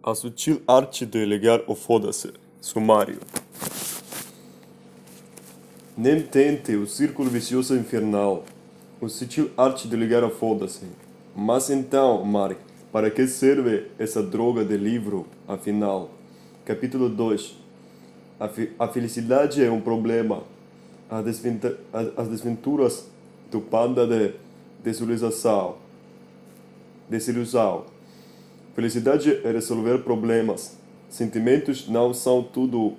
[0.00, 2.32] A sutil arte de ligar o foda-se.
[2.60, 3.18] Sumário.
[5.96, 8.44] Nem tente o círculo vicioso infernal.
[9.00, 10.86] O sutil arte de ligar o foda-se.
[11.34, 12.58] Mas então, Mark,
[12.92, 16.10] para que serve essa droga de livro, afinal?
[16.64, 17.56] Capítulo 2
[18.38, 20.44] A, a felicidade é um problema.
[21.10, 21.26] As,
[22.16, 23.08] as desventuras
[23.50, 24.34] do panda de
[24.80, 25.76] desilusão.
[27.10, 27.97] Desilusão.
[28.78, 30.78] Felicidade é resolver problemas.
[31.08, 32.94] Sentimentos não são tudo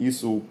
[0.00, 0.42] isso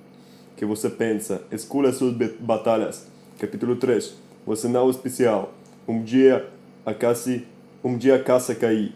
[0.55, 1.43] que você pensa.
[1.51, 3.05] Escolha suas batalhas.
[3.37, 4.15] Capítulo 3.
[4.45, 5.53] Você não é especial.
[5.85, 6.49] Um dia
[6.85, 7.41] a casa,
[7.83, 8.95] um dia a casa cair.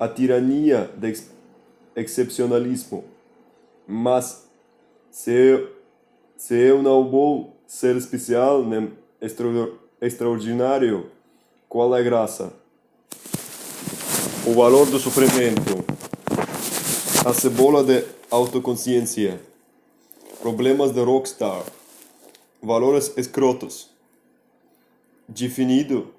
[0.00, 1.30] A tirania do ex
[1.94, 3.04] excepcionalismo.
[3.86, 4.48] Mas
[5.10, 5.70] se eu,
[6.34, 9.46] se eu não vou ser especial nem extra,
[10.00, 11.10] extraordinário,
[11.68, 12.63] qual é a graça?
[14.46, 15.82] O valor do sofrimento.
[17.24, 19.40] A cebola de autoconsciência.
[20.42, 21.64] Problemas de rockstar.
[22.62, 23.88] Valores escrotos.
[25.26, 26.12] Definido.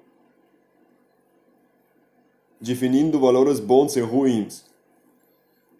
[2.60, 4.64] Definindo valores bons e ruins.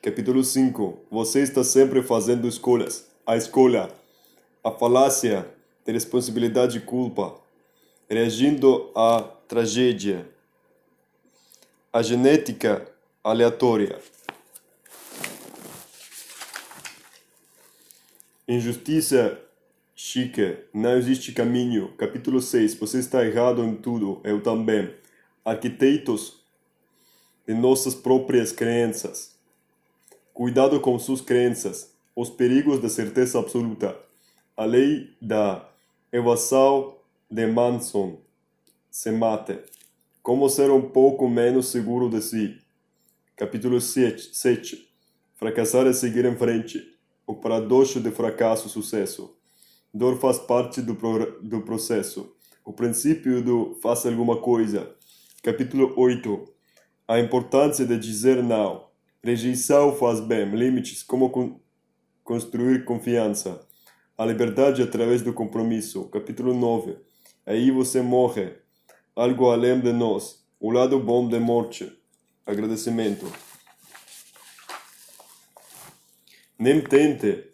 [0.00, 0.98] Capítulo 5.
[1.10, 3.08] Você está sempre fazendo escolhas.
[3.26, 3.90] A escolha.
[4.62, 5.44] A falácia
[5.84, 7.34] de responsabilidade e culpa.
[8.08, 10.35] Reagindo à tragédia
[11.96, 12.86] a genética
[13.24, 13.98] aleatória.
[18.46, 19.40] Injustiça
[19.94, 21.96] chique, não existe caminho.
[21.96, 22.74] Capítulo 6.
[22.74, 24.94] Você está errado em tudo, eu também.
[25.42, 26.44] Arquitetos
[27.48, 29.34] de nossas próprias crenças.
[30.34, 31.94] Cuidado com suas crenças.
[32.14, 33.96] Os perigos da certeza absoluta.
[34.54, 35.66] A lei da
[36.12, 36.94] evasão
[37.30, 38.18] de Manson.
[38.90, 39.75] Se mate.
[40.26, 42.58] Como ser um pouco menos seguro de si.
[43.36, 44.36] Capítulo 7.
[44.36, 44.88] 7.
[45.36, 46.82] Fracassar é seguir em frente.
[47.24, 49.36] O paradoxo de fracasso sucesso.
[49.94, 52.34] Dor faz parte do, pro, do processo.
[52.64, 54.96] O princípio do faça alguma coisa.
[55.44, 56.44] Capítulo 8.
[57.06, 58.88] A importância de dizer não.
[59.22, 60.44] Rejeição faz bem.
[60.50, 61.04] Limites.
[61.04, 61.60] Como con
[62.24, 63.64] construir confiança.
[64.18, 66.08] A liberdade através do compromisso.
[66.08, 66.96] Capítulo 9.
[67.46, 68.65] Aí você morre
[69.16, 71.90] algo além de nós, o lado bom da morte,
[72.44, 73.24] agradecimento.
[76.58, 77.50] Nem tente.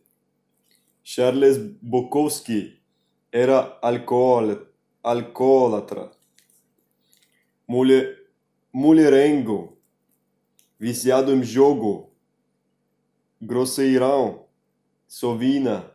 [1.04, 2.82] Charles Bukowski
[3.30, 3.78] era
[5.02, 6.10] alcoólatra,
[7.68, 8.18] mulher,
[8.72, 9.78] mulherengo,
[10.80, 12.12] viciado em jogo,
[13.40, 14.46] grosseirão,
[15.06, 15.92] sovina,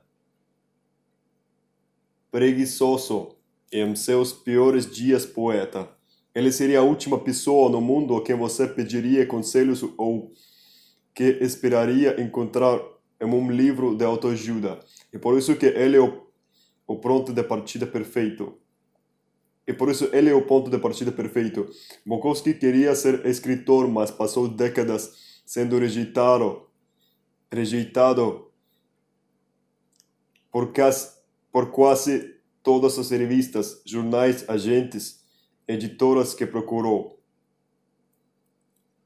[2.31, 3.36] preguiçoso
[3.71, 5.89] em seus piores dias poeta.
[6.33, 10.31] Ele seria a última pessoa no mundo a quem você pediria conselhos ou
[11.13, 12.79] que esperaria encontrar
[13.19, 14.79] em um livro de autoajuda.
[15.11, 16.27] E por isso que ele é o,
[16.85, 18.57] o ponto de partida perfeito.
[19.67, 21.67] E por isso ele é o ponto de partida perfeito.
[22.05, 26.67] Bukowski queria ser escritor, mas passou décadas sendo rejeitado,
[27.51, 28.47] rejeitado
[30.51, 31.09] por quase,
[31.51, 32.36] por quase
[32.67, 35.23] todas as revistas, jornais, agentes,
[35.65, 37.23] editoras que procurou.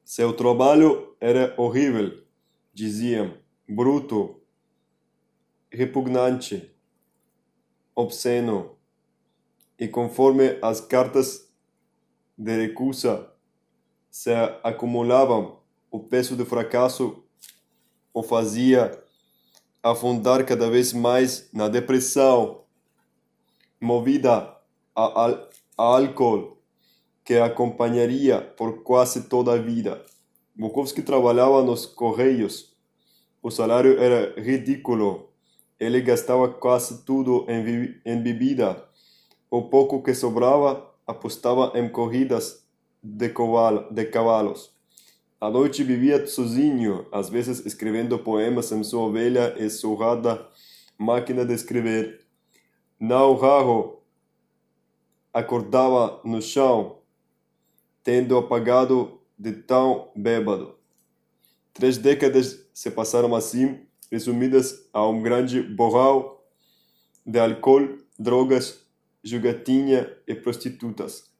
[0.04, 2.24] Seu trabalho era horrível,
[2.74, 3.38] diziam,
[3.70, 4.42] bruto,
[5.72, 6.76] repugnante,
[7.94, 8.78] obsceno,
[9.78, 11.48] e conforme as cartas
[12.36, 13.32] de recusa
[14.10, 14.32] se
[14.64, 15.62] acumulavam,
[15.92, 17.24] o peso do fracasso
[18.12, 19.04] o fazia
[19.84, 22.61] afundar cada vez mais na depressão
[23.82, 24.56] movida
[24.96, 25.48] a, a,
[25.78, 26.58] a álcool
[27.26, 30.06] que acompanharia por quase toda a vida.
[30.56, 32.76] Bukowski trabalhava nos correios.
[33.42, 35.30] O salário era ridículo.
[35.80, 38.86] Ele gastava quase tudo em, em bebida.
[39.50, 42.64] O pouco que sobrava apostava em corridas
[43.02, 44.72] de, cavalo, de cavalos.
[45.40, 50.48] À noite vivia sozinho, às vezes escrevendo poemas em sua velha e surrada
[50.98, 52.22] máquina de escrever.
[53.02, 54.00] Não raro
[55.34, 57.00] acordava no chão,
[58.04, 60.76] tendo apagado de tão bêbado.
[61.74, 66.46] Três décadas se passaram assim, resumidas a um grande borral
[67.26, 68.86] de álcool, drogas,
[69.24, 71.34] jogatinha e prostitutas.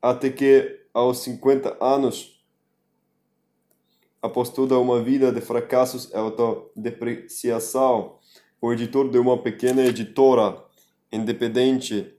[0.00, 2.40] Até que, aos 50 anos,
[4.22, 8.20] após toda uma vida de fracassos e autodepreciação,
[8.60, 10.64] o editor de uma pequena editora
[11.12, 12.14] independente,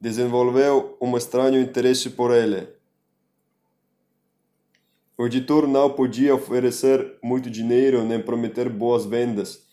[0.00, 2.68] desenvolveu um estranho interesse por ele.
[5.16, 9.66] O editor não podia oferecer muito dinheiro nem prometer boas vendas,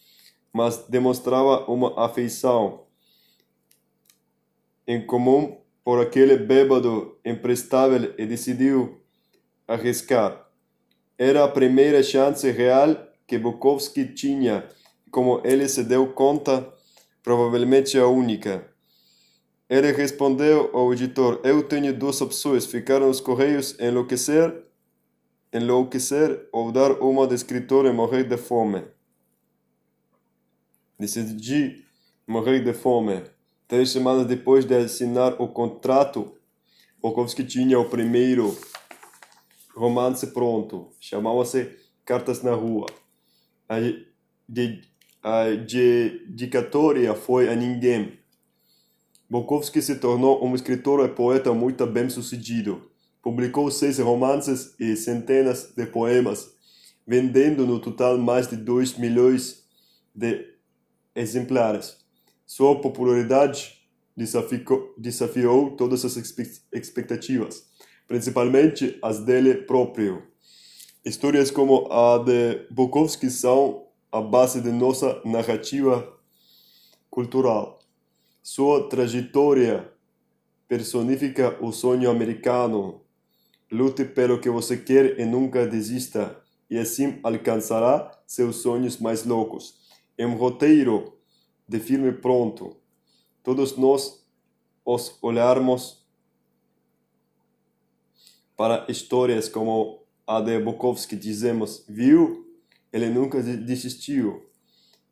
[0.52, 2.86] mas demonstrava uma afeição
[4.88, 9.00] em comum por aquele bêbado imprestável e decidiu
[9.68, 10.48] arriscar.
[11.18, 12.96] Era a primeira chance real
[13.28, 14.68] que Bukowski tinha,
[15.12, 16.74] como ele se deu conta,
[17.26, 18.72] provavelmente a única.
[19.68, 24.64] Ele respondeu ao editor: Eu tenho duas opções: ficar nos Correios enlouquecer,
[25.52, 28.84] enlouquecer ou dar uma de escritor e morrer de fome.
[31.00, 31.84] Decidi
[32.28, 33.24] morrer de fome.
[33.68, 36.38] Três semanas depois de assinar o contrato,
[37.02, 38.56] Bukowski tinha o primeiro
[39.76, 40.92] romance pronto.
[41.02, 41.76] Chamava-se
[42.06, 42.86] Cartas na Rua.
[43.68, 43.78] A,
[44.48, 44.82] de,
[45.26, 48.20] a dedicatória foi a ninguém.
[49.28, 52.92] Bukowski se tornou um escritor e poeta muito bem sucedido.
[53.24, 56.52] Publicou seis romances e centenas de poemas,
[57.08, 59.64] vendendo no total mais de 2 milhões
[60.14, 60.46] de
[61.16, 61.98] exemplares.
[62.46, 63.82] Sua popularidade
[64.16, 66.18] desafiou, desafiou todas as
[66.72, 67.66] expectativas,
[68.08, 70.22] principalmente as dele próprio.
[71.04, 73.85] Histórias como a de Bukowski são
[74.16, 76.18] a base de nossa narrativa
[77.10, 77.80] cultural.
[78.42, 79.92] Sua trajetória
[80.70, 83.02] personifica o sonho americano.
[83.70, 89.82] Lute pelo que você quer e nunca desista, e assim alcançará seus sonhos mais loucos.
[90.18, 91.20] É um roteiro
[91.68, 92.78] de filme pronto,
[93.44, 94.26] todos nós
[94.86, 96.08] os olharmos
[98.56, 102.45] para histórias como a de Bukowski, dizemos, viu?
[102.96, 104.50] Ele nunca desistiu.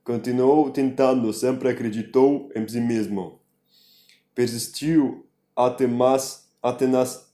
[0.03, 3.41] Continuou tentando, sempre acreditou em si mesmo.
[4.33, 7.31] Persistiu até, mais, até nas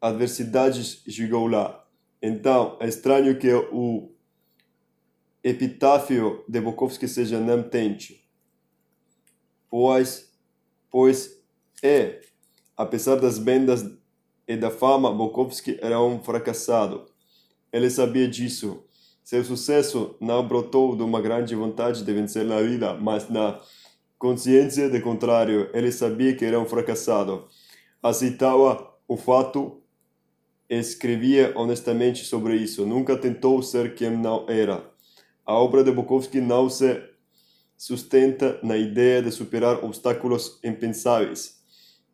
[0.00, 1.86] adversidades chegou lá.
[2.22, 4.10] Então, é estranho que o
[5.44, 8.20] epitáfio de Bukowski seja não tente
[9.70, 10.30] pois,
[10.90, 11.40] pois
[11.82, 12.20] é,
[12.76, 13.84] apesar das vendas
[14.46, 17.06] e da fama, Bukowski era um fracassado.
[17.72, 18.84] Ele sabia disso.
[19.22, 23.60] Seu sucesso não brotou de uma grande vontade de vencer na vida, mas na
[24.18, 25.70] consciência de contrário.
[25.72, 27.48] Ele sabia que era um fracassado.
[28.02, 29.80] Aceitava o fato
[30.70, 32.86] escrevia honestamente sobre isso.
[32.86, 34.88] Nunca tentou ser quem não era.
[35.44, 37.02] A obra de Bukowski não se
[37.76, 41.60] sustenta na ideia de superar obstáculos impensáveis,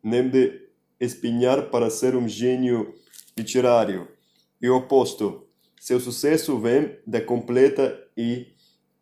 [0.01, 0.67] nem de
[0.99, 2.95] espinhar para ser um gênio
[3.37, 4.07] literário.
[4.59, 5.46] E o oposto,
[5.79, 8.53] seu sucesso vem da completa e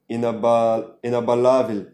[0.07, 1.91] inabal inabalável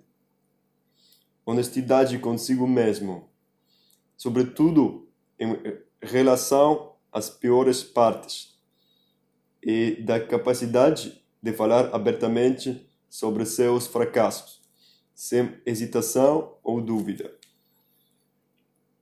[1.46, 3.30] honestidade consigo mesmo,
[4.16, 5.58] sobretudo em
[6.02, 8.60] relação às piores partes,
[9.62, 14.62] e da capacidade de falar abertamente sobre seus fracassos
[15.22, 17.32] sem hesitação ou dúvida.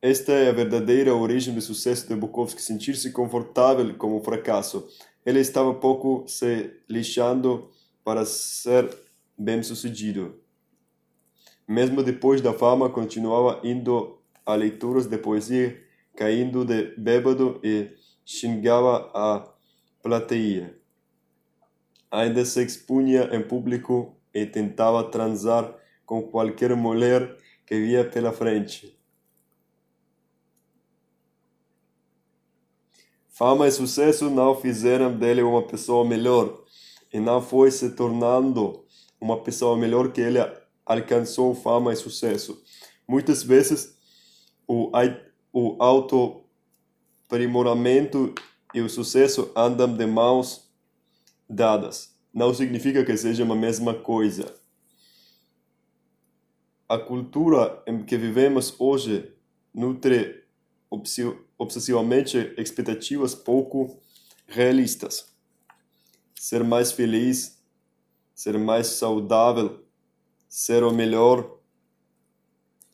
[0.02, 4.86] Esta é a verdadeira origem do sucesso de Bukowski, sentir-se confortável com o fracasso.
[5.30, 7.70] Ele estava pouco se lixando
[8.04, 8.90] para ser
[9.38, 10.42] bem-sucedido.
[11.68, 15.80] Mesmo depois da fama, continuava indo a leituras de poesia,
[16.16, 17.92] caindo de bêbado e
[18.26, 19.54] xingava a
[20.02, 20.76] plateia.
[22.10, 28.99] Ainda se expunha em público e tentava transar com qualquer mulher que via pela frente.
[33.40, 36.62] Fama e sucesso não fizeram dele uma pessoa melhor
[37.14, 38.84] e não foi se tornando
[39.18, 40.40] uma pessoa melhor que ele
[40.86, 42.62] alcançou fama e sucesso.
[43.08, 43.98] Muitas vezes
[44.68, 44.92] o,
[45.54, 48.36] o auto-aprimoramento
[48.74, 50.70] e o sucesso andam de mãos
[51.50, 52.14] dadas.
[52.34, 54.54] Não significa que seja a mesma coisa
[56.90, 59.34] a cultura em que vivemos hoje
[59.74, 60.44] nutre
[61.60, 64.00] obsessivamente expectativas pouco
[64.48, 65.36] realistas.
[66.34, 67.62] Ser mais feliz,
[68.34, 69.86] ser mais saudável,
[70.48, 71.60] ser o melhor,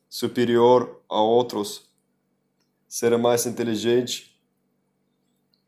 [0.10, 1.88] superior a outros,
[2.88, 4.42] ser mais inteligente,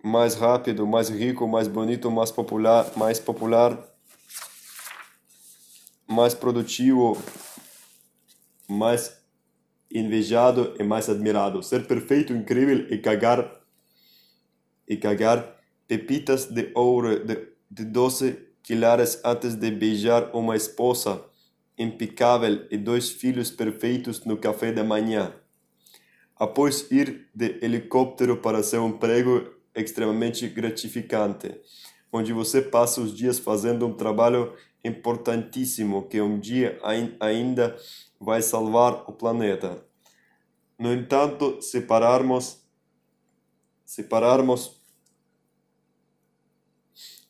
[0.04, 3.78] mais rápido, mais rico, mais bonito, mais popular, mais popular,
[6.08, 7.22] mais produtivo,
[8.68, 9.22] mais
[9.92, 11.64] invejado e mais admirado.
[11.64, 13.62] Ser perfeito, incrível e cagar
[14.88, 21.24] e cagar pepitas de ouro de, de 12 quilares antes de beijar uma esposa
[21.78, 25.34] impecável e dois filhos perfeitos no café da manhã.
[26.36, 31.60] Após ir de helicóptero para seu emprego extremamente gratificante,
[32.12, 34.54] onde você passa os dias fazendo um trabalho
[34.84, 36.80] importantíssimo que um dia
[37.20, 37.76] ainda
[38.20, 39.84] vai salvar o planeta.
[40.78, 42.66] No entanto, separarmos
[43.88, 44.78] separarmos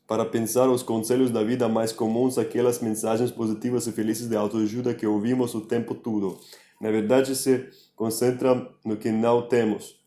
[0.07, 4.95] para pensar os conselhos da vida mais comuns, aquelas mensagens positivas e felizes de autoajuda
[4.95, 6.39] que ouvimos o tempo todo.
[6.81, 9.99] Na verdade, se concentra no que não temos.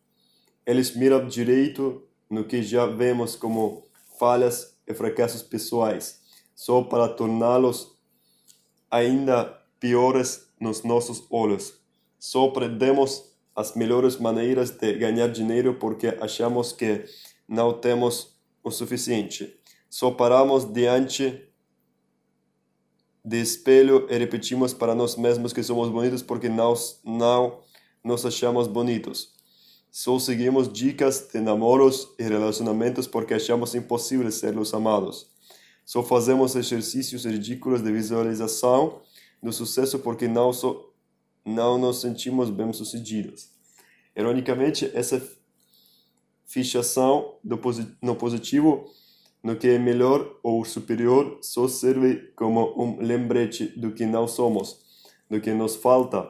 [0.66, 3.86] Eles miram direito no que já vemos como
[4.18, 6.20] falhas e fracassos pessoais,
[6.54, 7.96] só para torná-los
[8.90, 9.44] ainda
[9.78, 11.74] piores nos nossos olhos.
[12.18, 17.04] Só aprendemos as melhores maneiras de ganhar dinheiro porque achamos que
[17.48, 19.58] não temos o suficiente.
[19.88, 21.48] Só paramos diante
[23.24, 27.60] de espelho e repetimos para nós mesmos que somos bonitos porque nós não
[28.04, 29.32] nos achamos bonitos.
[29.90, 35.26] Só seguimos dicas de namoros e relacionamentos porque achamos impossível ser os amados.
[35.84, 39.00] Só fazemos exercícios ridículos de visualização
[39.42, 40.90] do sucesso porque não só
[41.44, 43.48] não nos sentimos bem-sucedidos.
[44.14, 45.20] Ironicamente, essa
[46.44, 47.36] fixação
[48.02, 48.84] no positivo,
[49.42, 54.80] no que é melhor ou superior, só serve como um lembrete do que não somos,
[55.28, 56.28] do que nos falta,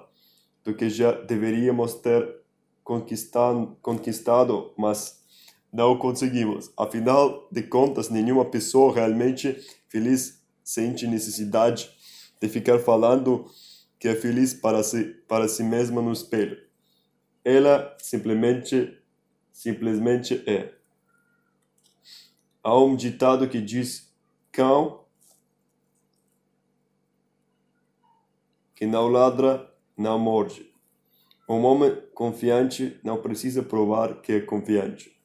[0.63, 2.41] do que já deveríamos ter
[2.85, 5.21] conquistado, conquistado mas
[5.73, 6.71] não conseguimos.
[6.77, 9.57] Afinal de contas, nenhuma pessoa realmente
[9.89, 11.91] feliz sente necessidade
[12.41, 13.47] de ficar falando
[13.99, 16.59] que é feliz para si, para si mesma no espelho.
[17.45, 18.99] Ela simplesmente,
[19.53, 20.75] simplesmente é.
[22.63, 24.13] Há um ditado que diz:
[24.51, 25.05] cão
[28.75, 30.71] que não ladra, não morde.
[31.47, 35.21] Um homem confiante não precisa provar que é confiante.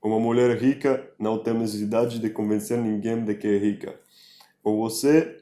[0.00, 4.00] Uma mulher rica não tem necessidade de convencer ninguém de que é rica.
[4.62, 5.37] Ou você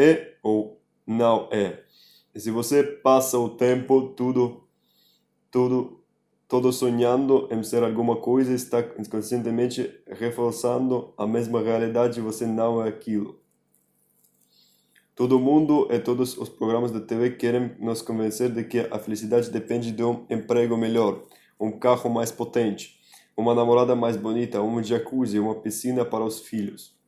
[0.00, 1.82] é ou não é.
[2.34, 4.64] E se você passa o tempo tudo,
[5.50, 6.02] tudo,
[6.48, 12.88] todo sonhando em ser alguma coisa, está inconscientemente reforçando a mesma realidade, você não é
[12.88, 13.38] aquilo.
[15.14, 19.50] Todo mundo e todos os programas de TV querem nos convencer de que a felicidade
[19.50, 21.26] depende de um emprego melhor,
[21.58, 22.98] um carro mais potente,
[23.36, 26.98] uma namorada mais bonita, um jacuzzi, uma piscina para os filhos.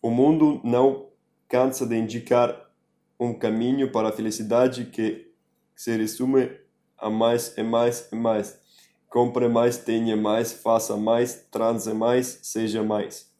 [0.00, 1.11] O mundo não
[1.52, 2.72] cansa de indicar
[3.20, 5.30] um caminho para a felicidade que
[5.76, 6.50] se resume
[6.96, 8.58] a mais e mais e mais.
[9.06, 13.30] Compre mais, tenha mais, faça mais, transe mais, seja mais.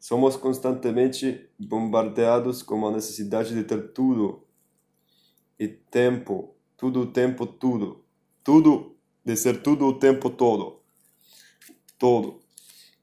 [0.00, 4.42] Somos constantemente bombardeados com a necessidade de ter tudo
[5.58, 8.02] e tempo, tudo o tempo, tudo.
[8.42, 10.80] Tudo, de ser tudo o tempo todo.
[11.98, 12.40] Todo.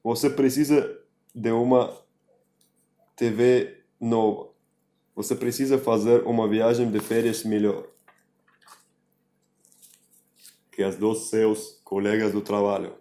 [0.02, 0.92] Você precisa
[1.32, 1.96] de uma
[3.14, 4.52] TV nova
[5.14, 7.86] você precisa fazer uma viagem de férias melhor
[10.70, 12.96] que as dos seus colegas do trabalho.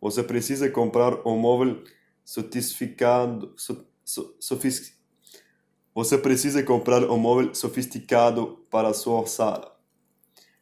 [0.00, 1.84] Você precisa comprar um móvel
[2.24, 4.98] sofisticado, so, so, sofis,
[5.94, 9.78] você precisa comprar um móvel sofisticado para a sua sala.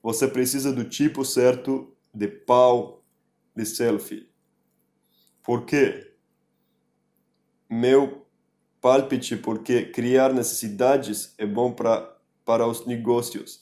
[0.03, 3.05] Você precisa do tipo certo de pau
[3.55, 4.29] de selfie.
[5.41, 6.15] Por quê?
[7.71, 8.27] Meu
[8.81, 13.61] palpite porque criar necessidades é bom pra, para os negócios.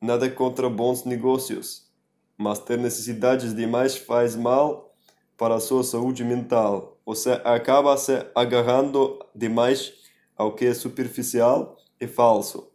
[0.00, 1.90] Nada contra bons negócios,
[2.36, 4.94] mas ter necessidades demais faz mal
[5.36, 6.98] para a sua saúde mental.
[7.04, 9.92] Você acaba se agarrando demais
[10.36, 12.72] ao que é superficial e falso,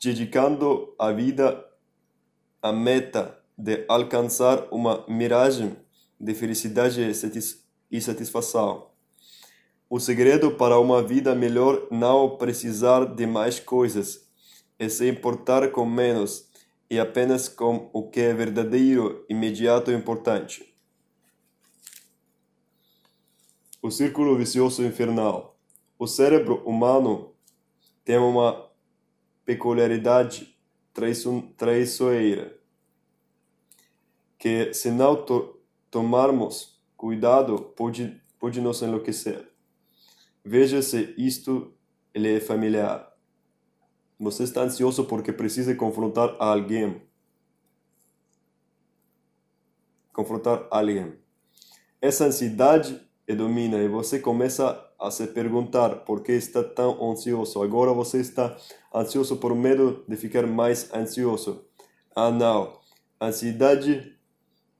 [0.00, 1.64] dedicando a vida
[2.60, 5.76] à meta de alcançar uma miragem
[6.18, 7.00] de felicidade
[7.90, 8.91] e satisfação.
[9.94, 14.26] O segredo para uma vida melhor não precisar de mais coisas,
[14.78, 16.48] é se importar com menos
[16.88, 20.74] e apenas com o que é verdadeiro, imediato e importante.
[23.82, 25.58] O círculo vicioso infernal.
[25.98, 27.34] O cérebro humano
[28.02, 28.70] tem uma
[29.44, 30.56] peculiaridade
[31.58, 32.58] traiçoeira,
[34.38, 39.51] que se não to tomarmos cuidado pode, pode nos enlouquecer.
[40.44, 41.72] Veja se isto
[42.14, 43.12] lhe é familiar.
[44.18, 47.02] Você está ansioso porque precisa confrontar alguém.
[50.12, 51.14] Confrontar alguém.
[52.00, 57.62] Essa ansiedade e domina e você começa a se perguntar por que está tão ansioso.
[57.62, 58.56] Agora você está
[58.94, 61.64] ansioso por medo de ficar mais ansioso.
[62.14, 62.78] Ah, não.
[63.20, 64.16] Ansiedade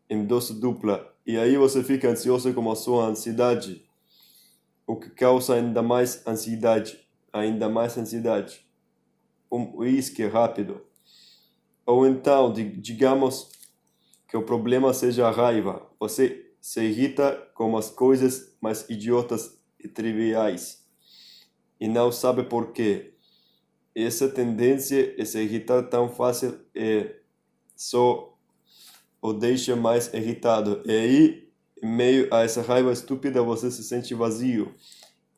[0.09, 1.13] em dose dupla.
[1.27, 3.85] E aí você fica ansioso com a sua ansiedade,
[4.93, 7.01] o que causa ainda mais ansiedade,
[7.33, 8.63] ainda mais ansiedade.
[9.51, 10.83] Um uísque rápido.
[11.87, 13.49] Ou então, digamos
[14.29, 15.91] que o problema seja a raiva.
[15.99, 20.87] Você se irrita com as coisas mais idiotas e triviais
[21.81, 23.15] e não sabe por quê.
[23.95, 27.17] Essa tendência a se irritar tão fácil é
[27.75, 28.39] só
[29.23, 30.83] o deixa mais irritado.
[30.85, 31.42] E aí,
[31.83, 34.73] em meio a essa raiva estúpida, você se sente vazio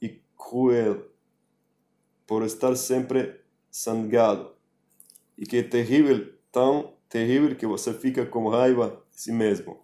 [0.01, 1.11] e cruel
[2.27, 4.53] por estar sempre sangado.
[5.39, 9.83] E que é terrível, tão terrível que você fica com raiva de si mesmo.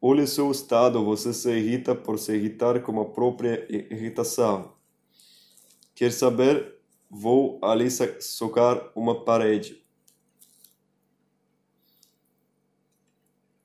[0.00, 4.72] Olhe seu estado, você se irrita por se irritar com a própria irritação.
[5.94, 6.76] Quer saber?
[7.08, 9.79] Vou ali socar uma parede.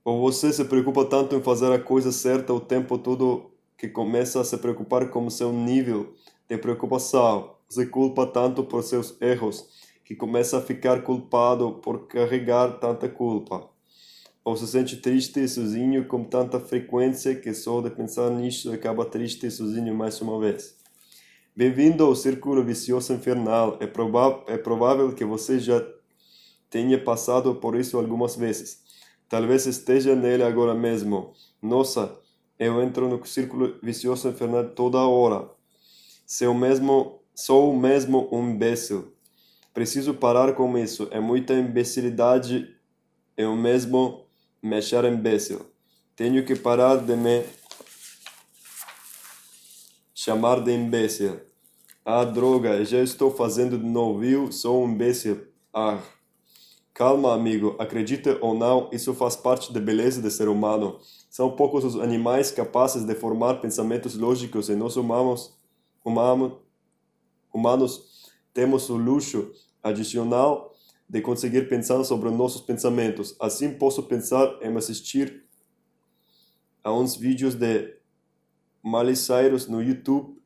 [0.05, 4.39] Ou você se preocupa tanto em fazer a coisa certa o tempo todo que começa
[4.39, 6.13] a se preocupar com seu nível
[6.47, 7.55] de preocupação.
[7.67, 9.67] Se culpa tanto por seus erros
[10.05, 13.67] que começa a ficar culpado por carregar tanta culpa.
[14.43, 19.05] Ou se sente triste e sozinho com tanta frequência que só de pensar nisso acaba
[19.05, 20.77] triste e sozinho mais uma vez.
[21.55, 23.79] Bem-vindo ao círculo vicioso infernal.
[23.81, 23.85] É,
[24.53, 25.83] é provável que você já
[26.69, 28.84] tenha passado por isso algumas vezes.
[29.27, 31.33] Talvez esteja nele agora mesmo.
[31.61, 32.17] Nossa,
[32.59, 35.49] eu entro no círculo vicioso infernal toda hora.
[36.25, 39.13] Sou mesmo, sou mesmo um imbecil.
[39.73, 41.07] Preciso parar com isso.
[41.11, 42.75] É muita imbecilidade.
[43.35, 44.25] Eu mesmo
[44.63, 45.65] me achar imbecil.
[46.15, 47.43] Tenho que parar de me
[50.13, 51.41] chamar de imbecil.
[52.05, 54.51] Ah, droga, já estou fazendo de novo, viu?
[54.51, 55.47] Sou um imbecil.
[55.73, 55.99] Ah.
[56.95, 57.75] Calma, amigo.
[57.77, 60.97] Acredite ou não, isso faz parte da beleza do ser humano.
[61.29, 65.53] São poucos os animais capazes de formar pensamentos lógicos e nós humanos,
[67.51, 69.51] humanos, temos o luxo
[69.83, 70.73] adicional
[71.09, 73.35] de conseguir pensar sobre nossos pensamentos.
[73.41, 75.43] Assim posso pensar em assistir
[76.81, 77.93] a uns vídeos de
[78.81, 80.41] Miley Cyrus no YouTube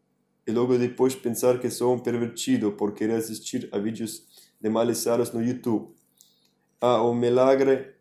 [0.47, 4.25] e logo depois pensar que sou um pervertido por querer assistir a vídeos
[4.59, 5.98] de Miley Cyrus no YouTube
[6.79, 7.93] ao milagre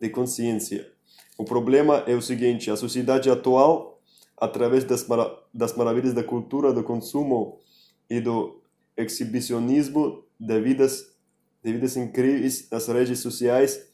[0.00, 0.90] de consciência.
[1.36, 4.00] O problema é o seguinte: a sociedade atual,
[4.36, 7.60] através das, mara das maravilhas da cultura do consumo
[8.08, 8.60] e do
[8.96, 11.14] exibicionismo de vidas,
[11.62, 13.88] de vidas incríveis nas redes sociais,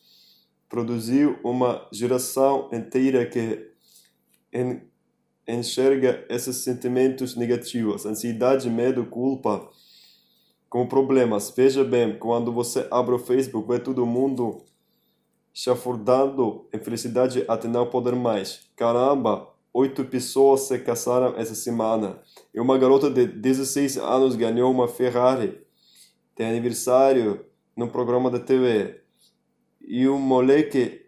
[0.68, 3.70] produziu uma geração inteira que
[4.52, 4.88] en
[5.48, 9.68] enxerga esses sentimentos negativos, ansiedade, medo, culpa,
[10.70, 11.50] com problemas.
[11.50, 14.62] Veja bem, quando você abre o Facebook, vê todo mundo
[15.52, 18.70] chafurdando em felicidade até não poder mais.
[18.76, 22.20] Caramba, oito pessoas se casaram essa semana.
[22.54, 25.60] E uma garota de 16 anos ganhou uma Ferrari.
[26.36, 27.44] Tem aniversário
[27.76, 29.00] no programa da TV.
[29.80, 31.04] E um moleque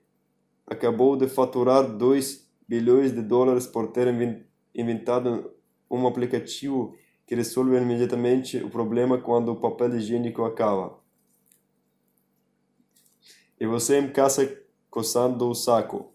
[0.67, 4.09] acabou de faturar 2 bilhões de dólares por ter
[4.75, 5.53] inventado
[5.89, 6.97] um aplicativo
[7.33, 10.99] que resolve imediatamente o problema quando o papel higiênico acaba.
[13.59, 16.13] E você em casa coçando o saco.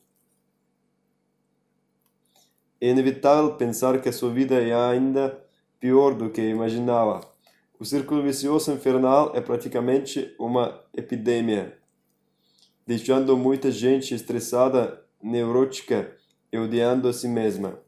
[2.80, 5.43] É inevitável pensar que a sua vida é ainda
[5.80, 7.21] pior do que imaginava.
[7.80, 11.80] O círculo vicioso infernal é praticamente uma epidemia,
[12.86, 16.15] deixando muita gente estressada, neurótica
[16.53, 17.80] e odiando a si mesma.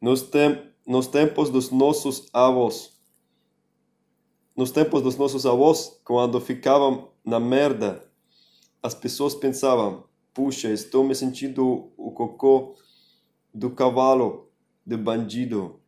[0.00, 2.96] Nos, tem, nos tempos dos nossos avós.
[4.56, 8.08] Nos tempos dos nossos avós, quando ficavam na merda,
[8.82, 12.76] as pessoas pensavam: puxa, estou me sentindo o cocô
[13.52, 14.48] do cavalo
[14.86, 15.80] de bandido.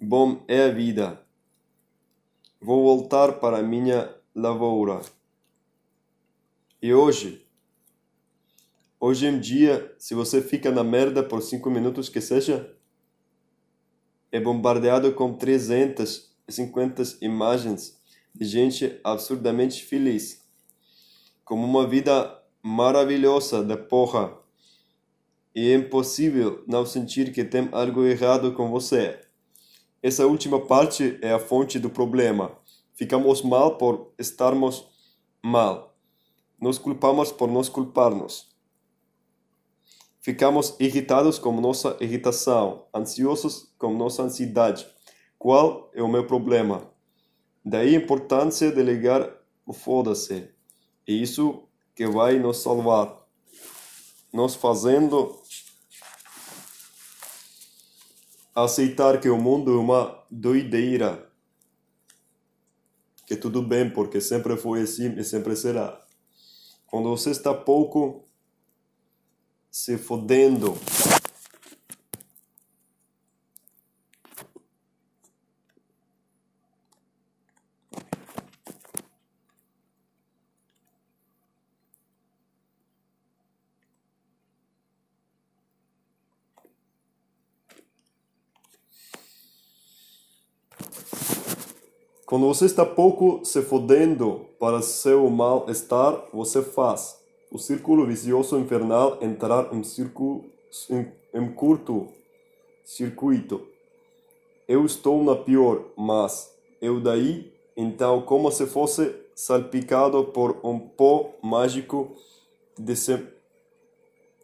[0.00, 1.24] Bom é a vida.
[2.60, 5.02] Vou voltar para a minha lavoura.
[6.80, 7.46] E hoje,
[8.98, 12.73] hoje em dia, se você fica na merda por cinco minutos que seja,
[14.34, 17.96] é bombardeado com 350 imagens
[18.34, 20.44] de gente absurdamente feliz,
[21.44, 24.36] como uma vida maravilhosa da porra.
[25.54, 29.20] E é impossível não sentir que tem algo errado com você.
[30.02, 32.50] Essa última parte é a fonte do problema.
[32.92, 34.84] Ficamos mal por estarmos
[35.40, 35.94] mal.
[36.60, 38.52] Nos culpamos por nos culparmos.
[40.24, 44.86] Ficamos irritados com nossa irritação, ansiosos com nossa ansiedade.
[45.38, 46.90] Qual é o meu problema?
[47.62, 49.30] Daí a importância de ligar
[49.66, 50.48] o foda-se.
[51.06, 53.14] E isso que vai nos salvar,
[54.32, 55.38] nos fazendo
[58.54, 61.30] aceitar que o mundo é uma doideira,
[63.26, 66.00] que tudo bem, porque sempre foi assim e sempre será.
[66.86, 68.24] Quando você está pouco
[69.74, 70.78] se fodendo
[92.24, 97.23] Quando você está pouco se fodendo para seu mal-estar, você faz
[97.54, 100.44] o círculo vicioso infernal entrar em, círculo,
[100.90, 102.08] em, em curto
[102.84, 103.64] circuito.
[104.66, 111.30] Eu estou na pior, mas eu daí, então, como se fosse salpicado por um pó
[111.40, 112.16] mágico
[112.76, 112.94] de,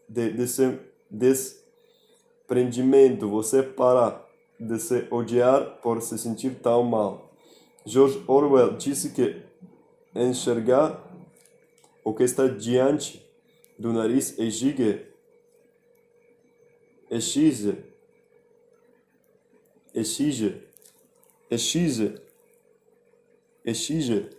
[0.09, 0.79] de, de
[1.11, 4.25] desprendimento, você para
[4.59, 7.29] de se odiar por se sentir tão mal.
[7.85, 9.42] George Orwell disse que
[10.14, 11.10] enxergar
[12.04, 13.24] o que está diante
[13.78, 15.06] do nariz exige,
[17.10, 17.78] exige,
[19.94, 20.62] exige,
[21.50, 22.20] exige,
[23.64, 24.30] exige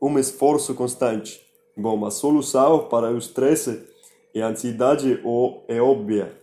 [0.00, 1.46] um esforço constante.
[1.76, 3.86] Bom, a solução para o estresse
[4.34, 5.20] e a ansiedade
[5.68, 6.36] é óbvia.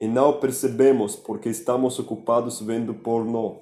[0.00, 3.56] E não percebemos porque estamos ocupados vendo pornô.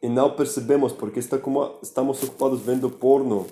[0.00, 3.46] E não percebemos porque estamos ocupados vendo porno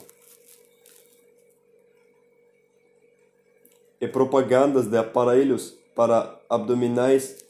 [4.01, 7.45] e propagandas de aparelhos para abdominais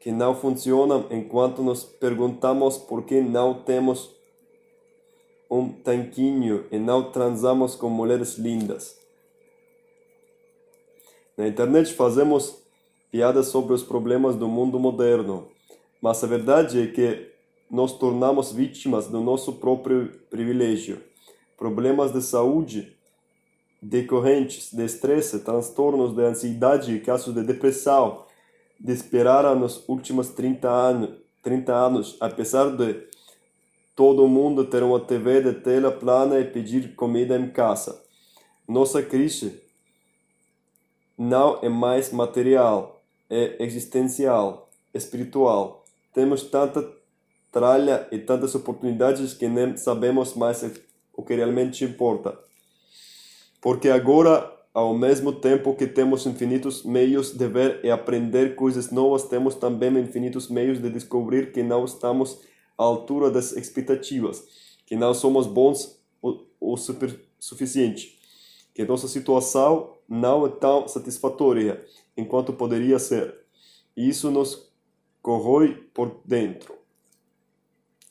[0.00, 4.14] que não funcionam enquanto nos perguntamos por que não temos
[5.50, 8.98] um tanquinho e não transamos com mulheres lindas.
[11.36, 12.62] Na internet fazemos
[13.10, 15.48] piadas sobre os problemas do mundo moderno,
[16.00, 17.32] mas a verdade é que
[17.70, 21.02] nos tornamos vítimas do nosso próprio privilégio.
[21.56, 22.95] Problemas de saúde
[23.80, 28.24] decorrentes de estresse, transtornos de ansiedade e casos de depressão
[28.78, 31.10] dispararam nos últimos 30 anos,
[31.42, 33.06] 30 anos, apesar de
[33.94, 38.02] todo mundo ter uma TV de tela plana e pedir comida em casa.
[38.68, 39.62] Nossa crise
[41.16, 45.84] não é mais material, é existencial, espiritual.
[46.12, 46.86] Temos tanta
[47.50, 50.62] tralha e tantas oportunidades que nem sabemos mais
[51.14, 52.45] o que realmente importa.
[53.66, 59.24] Porque agora, ao mesmo tempo que temos infinitos meios de ver e aprender coisas novas,
[59.24, 62.38] temos também infinitos meios de descobrir que não estamos
[62.78, 64.44] à altura das expectativas,
[64.86, 66.76] que não somos bons o,
[67.40, 68.20] suficiente,
[68.72, 71.84] que nossa situação não é tão satisfatória
[72.16, 73.36] enquanto poderia ser.
[73.96, 74.72] E isso nos
[75.20, 76.72] corrói por dentro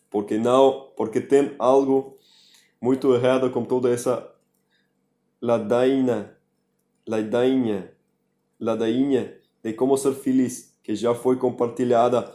[0.10, 2.18] porque não, porque tem algo
[2.82, 4.35] muito errado com toda essa
[5.46, 6.36] ladainha,
[7.08, 7.94] ladainha,
[8.60, 12.34] ladainha de como ser feliz, que já foi compartilhada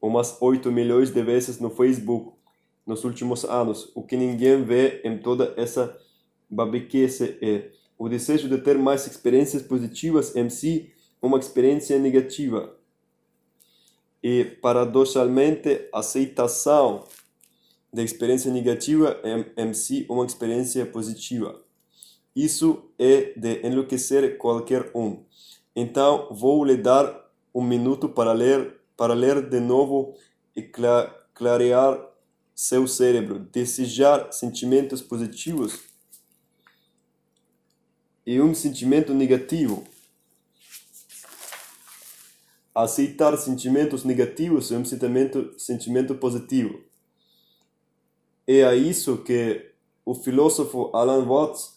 [0.00, 2.36] umas 8 milhões de vezes no Facebook
[2.84, 3.92] nos últimos anos.
[3.94, 5.96] O que ninguém vê em toda essa
[6.50, 12.76] babiquice é o desejo de ter mais experiências positivas em si, uma experiência negativa
[14.20, 17.04] e, paradoxalmente, aceitação
[17.92, 19.20] da experiência negativa
[19.56, 21.62] em si uma experiência positiva.
[22.34, 25.22] Isso é de enlouquecer qualquer um.
[25.74, 30.14] Então, vou lhe dar um minuto para ler, para ler de novo
[30.56, 30.62] e
[31.34, 32.00] clarear
[32.54, 35.80] seu cérebro, desejar sentimentos positivos
[38.24, 39.84] e um sentimento negativo
[42.74, 46.80] aceitar sentimentos negativos é um sentimento, sentimento positivo.
[48.46, 49.72] É a isso que
[50.04, 51.71] o filósofo Alan Watts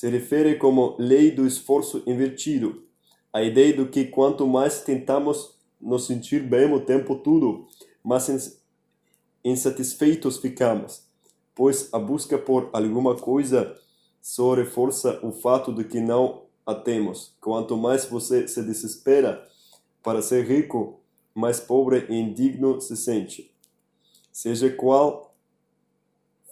[0.00, 2.84] se refere como lei do esforço invertido,
[3.30, 7.66] a ideia de que quanto mais tentamos nos sentir bem o tempo todo,
[8.02, 8.62] mais
[9.44, 11.02] insatisfeitos ficamos,
[11.54, 13.76] pois a busca por alguma coisa
[14.22, 17.36] só reforça o fato de que não a temos.
[17.38, 19.46] Quanto mais você se desespera,
[20.02, 20.98] para ser rico,
[21.34, 23.54] mais pobre e indigno se sente,
[24.32, 25.34] seja qual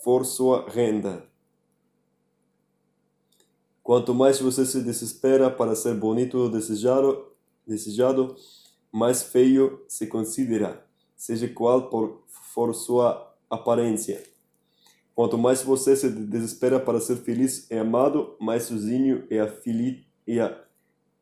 [0.04, 1.26] for sua renda.
[3.88, 7.32] Quanto mais você se desespera para ser bonito ou desejado,
[7.66, 8.36] desejado
[8.92, 11.88] mais feio se considera, seja qual
[12.28, 14.22] for sua aparência.
[15.14, 20.38] Quanto mais você se desespera para ser feliz e amado, mais sozinho e aflito, e,
[20.38, 20.62] a,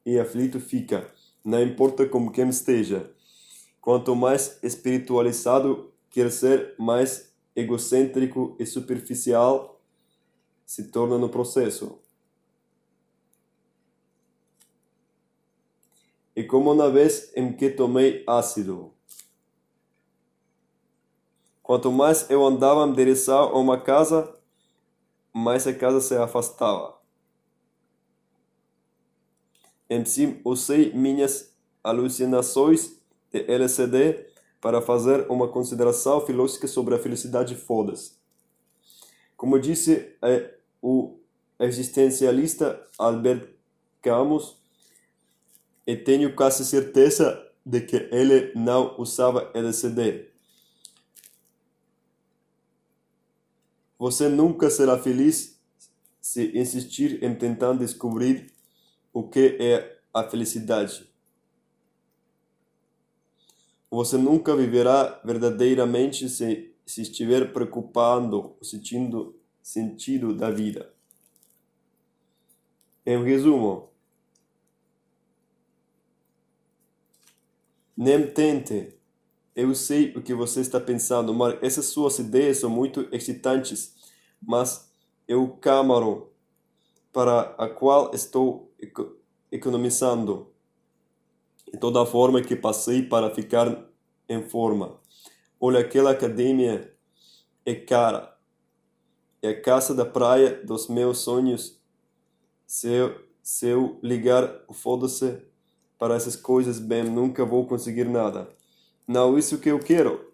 [0.05, 1.09] e aflito fica,
[1.44, 3.09] não importa com quem esteja.
[3.81, 9.81] Quanto mais espiritualizado quer ser, mais egocêntrico e superficial
[10.66, 12.05] se torna no processo.
[16.37, 18.92] E como na vez em que tomei ácido.
[21.62, 24.37] Quanto mais eu andava em direção a uma casa,
[25.33, 26.96] mais a casa se afastava.
[29.88, 33.01] Em si, usei minhas alucinações
[33.33, 34.27] de LCD
[34.61, 38.16] para fazer uma consideração filosófica sobre a felicidade foda-se.
[39.37, 41.18] Como disse é, o
[41.61, 43.49] existencialista Albert
[44.03, 44.57] Camus,
[45.87, 50.29] e tenho quase certeza de que ele não usava LCD.
[53.99, 55.61] Você nunca será feliz
[56.20, 58.53] se insistir em tentar descobrir
[59.12, 61.09] o que é a felicidade.
[63.90, 70.92] Você nunca viverá verdadeiramente se, se estiver preocupando, sentindo sentido da vida.
[73.07, 73.90] Em resumo,
[77.96, 78.96] nem tente
[79.56, 83.96] eu sei o que você está pensando, mas essas suas ideias são muito excitantes,
[84.40, 84.92] mas
[85.26, 86.30] eu câmaro
[87.11, 88.70] para a qual estou
[89.50, 90.52] economizando
[91.72, 93.88] e toda a forma que passei para ficar
[94.28, 95.00] em forma.
[95.59, 96.94] Olha, aquela academia
[97.64, 98.37] é cara.
[99.40, 101.80] É a casa da praia dos meus sonhos.
[102.66, 105.40] Se eu, se eu ligar foda-se
[105.98, 108.48] para essas coisas, bem, nunca vou conseguir nada.
[109.06, 110.32] Não isso que eu quero.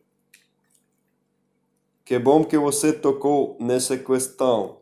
[2.05, 4.81] Que bom que você tocou nessa questão.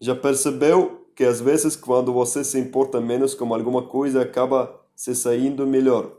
[0.00, 5.14] Já percebeu que às vezes quando você se importa menos com alguma coisa acaba se
[5.14, 6.18] saindo melhor?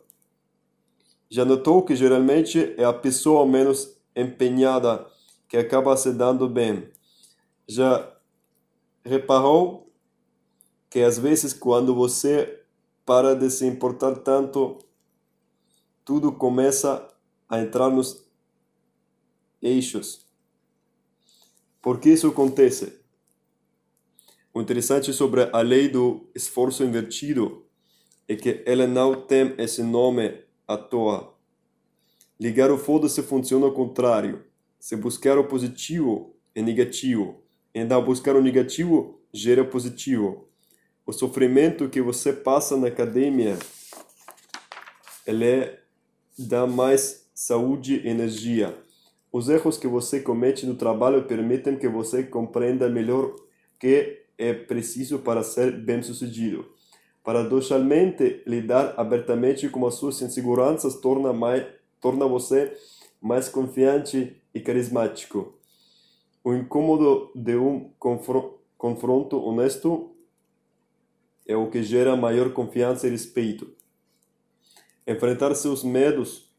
[1.29, 5.05] Já notou que geralmente é a pessoa menos empenhada
[5.47, 6.89] que acaba se dando bem?
[7.67, 8.11] Já
[9.05, 9.93] reparou
[10.89, 12.58] que às vezes quando você
[13.09, 14.77] para de se importar tanto
[16.05, 17.11] tudo começa
[17.49, 18.23] a entrar nos
[19.59, 20.27] eixos.
[21.81, 23.01] Por que isso acontece?
[24.53, 27.65] O interessante sobre a lei do esforço invertido
[28.27, 31.33] é que ela não tem esse nome à toa.
[32.39, 34.45] Ligar o foda-se funciona ao contrário.
[34.79, 37.41] Se buscar o positivo é negativo,
[37.73, 40.48] então buscar o negativo gera positivo.
[41.09, 43.57] O sofrimento que você passa na academia
[45.25, 45.79] ele é
[46.37, 48.77] dá mais saúde e energia.
[49.33, 53.35] Os erros que você comete no trabalho permitem que você compreenda melhor o
[53.79, 56.69] que é preciso para ser bem-sucedido.
[57.23, 61.65] Paradoxalmente, lidar abertamente com as suas inseguranças torna, mais,
[61.99, 62.71] torna você
[63.19, 65.55] mais confiante e carismático.
[66.43, 67.89] O incômodo de um
[68.77, 70.15] confronto honesto
[71.49, 73.73] é o que gera maior confiança e respeito.
[75.07, 76.53] Enfrentar seus medos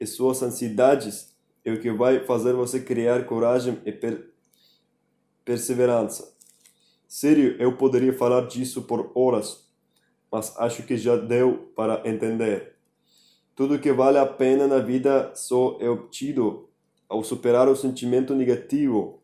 [0.00, 4.30] e suas ansiedades é o que vai fazer você criar coragem e per
[5.44, 6.34] perseverança.
[7.06, 9.68] Sério, eu poderia falar disso por horas,
[10.32, 12.76] mas acho que já deu para entender.
[13.54, 16.70] Tudo que vale a pena na vida só é obtido
[17.06, 19.20] ao superar o sentimento negativo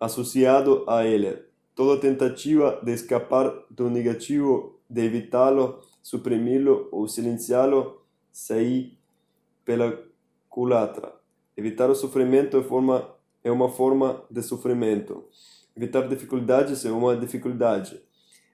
[0.00, 1.51] associado a ele.
[1.74, 8.98] Toda tentativa de escapar do negativo, de evitá-lo, suprimi-lo ou silenciá-lo, sair
[9.64, 9.98] pela
[10.48, 11.14] culatra.
[11.56, 13.08] Evitar o sofrimento é, forma,
[13.42, 15.24] é uma forma de sofrimento.
[15.76, 18.02] Evitar dificuldades é uma dificuldade.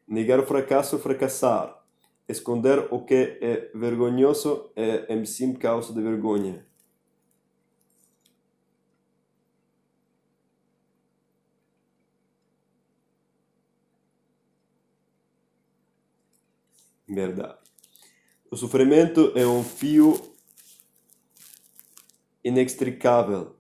[0.06, 1.76] Negar o fracasso é fracassar.
[2.28, 6.64] Esconder o que é vergonhoso é em si causa de vergonha.
[17.08, 17.56] Verdade.
[18.50, 20.20] O sofrimento é um fio
[22.44, 23.56] inextricável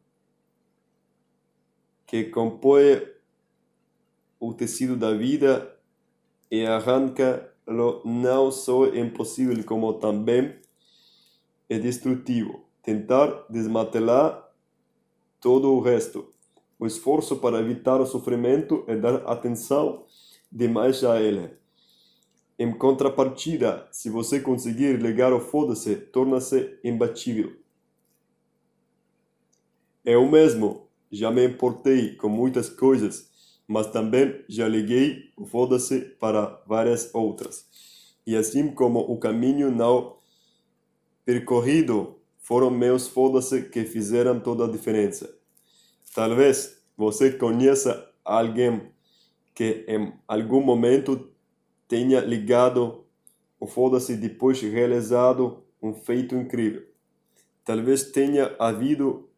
[2.06, 3.06] que compõe
[4.40, 5.76] o tecido da vida
[6.50, 10.58] e arranca-lo não só é impossível como também
[11.68, 12.64] é destrutivo.
[12.82, 14.50] Tentar desmantelar
[15.40, 16.32] todo o resto.
[16.78, 20.06] O esforço para evitar o sofrimento é dar atenção
[20.50, 21.57] demais a ele.
[22.58, 27.56] Em contrapartida, se você conseguir ligar o foda-se, torna-se imbatível.
[30.04, 33.30] O mesmo já me importei com muitas coisas,
[33.66, 37.66] mas também já liguei o foda-se para várias outras.
[38.26, 40.16] E assim como o caminho não
[41.24, 45.32] percorrido foram meus foda-se que fizeram toda a diferença.
[46.14, 48.90] Talvez você conheça alguém
[49.54, 51.30] que em algum momento
[51.88, 53.04] tenha ligado
[53.58, 56.86] o foda-se depois realizado um feito incrível.
[57.64, 59.28] Talvez tenha havido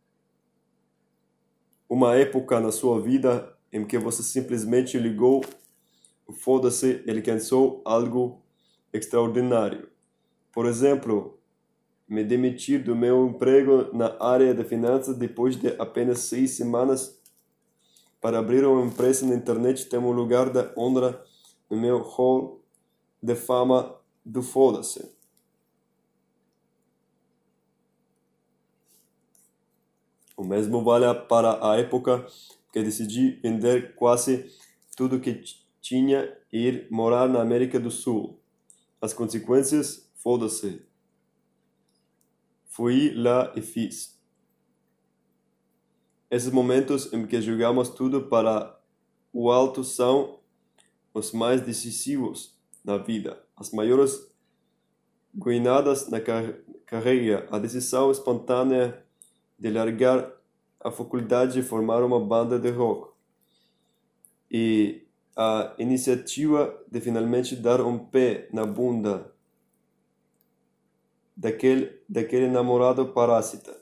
[1.88, 5.44] uma época na sua vida em que você simplesmente ligou
[6.26, 8.42] o foda-se e alcançou algo
[8.92, 9.88] extraordinário.
[10.52, 11.38] Por exemplo,
[12.08, 17.20] me demitir do meu emprego na área de finanças depois de apenas seis semanas
[18.20, 21.24] para abrir uma empresa na internet ter um lugar de honra
[21.70, 22.60] no meu hall
[23.22, 25.14] de fama do foda-se.
[30.36, 32.26] O mesmo vale para a época
[32.72, 34.50] que decidi vender quase
[34.96, 35.42] tudo que
[35.80, 38.40] tinha e ir morar na América do Sul.
[39.00, 40.82] As consequências, foda-se.
[42.64, 44.18] Fui lá e fiz.
[46.30, 48.80] Esses momentos em que jogamos tudo para
[49.32, 50.39] o alto são
[51.12, 53.42] os mais decisivos na vida.
[53.56, 54.30] As maiores
[55.34, 56.54] guinadas na car
[56.86, 59.04] carreira, a decisão espontânea
[59.56, 60.32] de largar
[60.80, 63.12] a faculdade de formar uma banda de rock
[64.50, 69.32] e a iniciativa de finalmente dar um pé na bunda
[71.36, 73.78] daquele, daquele namorado parásita.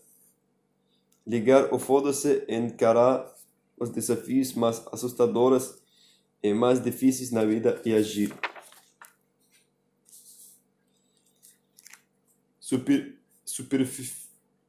[1.26, 3.26] Ligar o foda-se e encarar
[3.78, 5.80] os desafios mais assustadores
[6.42, 8.34] e mais difíceis na vida e agir.
[12.60, 14.12] Super, superfi,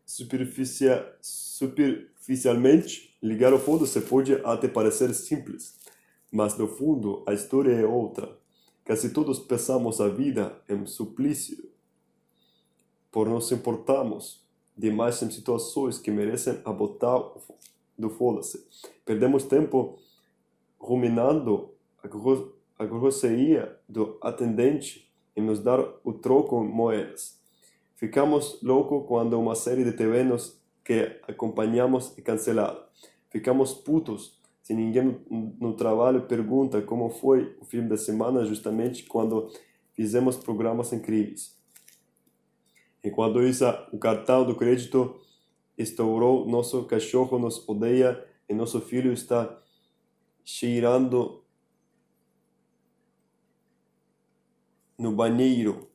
[0.06, 5.78] superficia, superficialmente, ligar o foda-se pode até parecer simples,
[6.32, 8.38] mas no fundo a história é outra.
[8.86, 11.70] Quase todos pensamos a vida em suplício
[13.12, 14.44] por nos importarmos
[14.76, 17.20] demais em situações que merecem a botar
[17.98, 18.66] do foda-se.
[19.06, 20.00] Perdemos tempo
[20.80, 21.72] ruminando
[22.78, 27.39] a grosseria do atendente em nos dar o troco em moedas.
[27.96, 32.88] Ficamos loucos quando uma série de TV nos que acompanhamos é cancelada.
[33.30, 35.20] Ficamos putos se ninguém
[35.60, 39.52] no trabalho pergunta como foi o fim da semana justamente quando
[39.94, 41.58] fizemos programas incríveis.
[43.04, 45.20] Enquanto isso, o cartão do crédito
[45.78, 49.60] estourou, nosso cachorro nos odeia e nosso filho está
[50.52, 51.46] cheirando
[54.98, 55.88] no banheiro.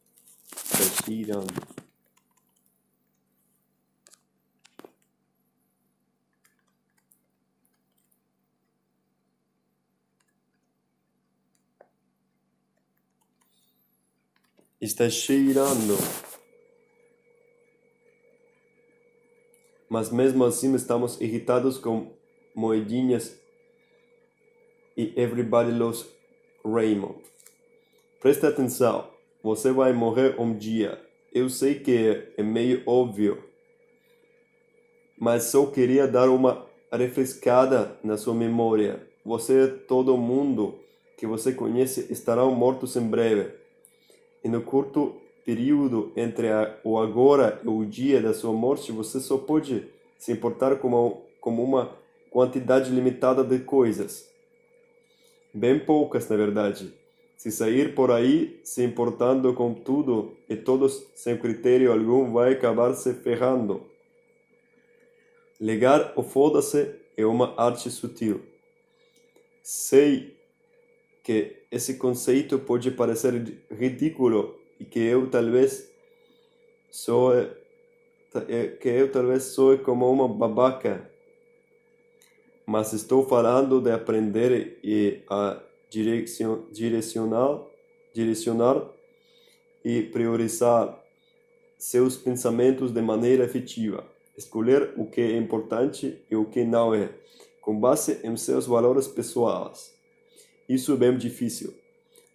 [0.54, 1.74] Está cheirando.
[14.80, 15.98] Está cheirando.
[19.88, 22.16] mas mesmo assim estamos irritados com
[22.52, 23.43] moedinhas
[24.96, 26.06] e Everybody Loves
[26.64, 27.16] Raymond.
[28.20, 29.08] Presta atenção,
[29.42, 31.00] você vai morrer um dia.
[31.32, 33.42] Eu sei que é meio óbvio,
[35.18, 39.06] mas só queria dar uma refrescada na sua memória.
[39.24, 40.78] Você, todo mundo
[41.16, 43.52] que você conhece, estarão mortos em breve.
[44.42, 49.20] E no curto período entre a, o agora e o dia da sua morte, você
[49.20, 49.86] só pode
[50.18, 51.96] se importar com, com uma
[52.30, 54.33] quantidade limitada de coisas.
[55.54, 56.92] Bem poucas, na verdade.
[57.36, 62.92] Se sair por aí se importando com tudo e todos sem critério algum, vai acabar
[62.94, 63.86] se ferrando.
[65.60, 68.42] Ligar o foda-se é uma arte sutil.
[69.62, 70.36] Sei
[71.22, 73.32] que esse conceito pode parecer
[73.70, 75.88] ridículo e que eu talvez
[76.90, 77.48] soe
[78.80, 81.08] que eu talvez soe como uma babaca,
[82.66, 85.60] mas estou falando de aprender e a
[85.90, 87.60] direcionar,
[88.12, 88.82] direcionar
[89.84, 90.98] e priorizar
[91.78, 94.04] seus pensamentos de maneira efetiva,
[94.36, 97.10] escolher o que é importante e o que não é,
[97.60, 99.92] com base em seus valores pessoais.
[100.68, 101.74] Isso é bem difícil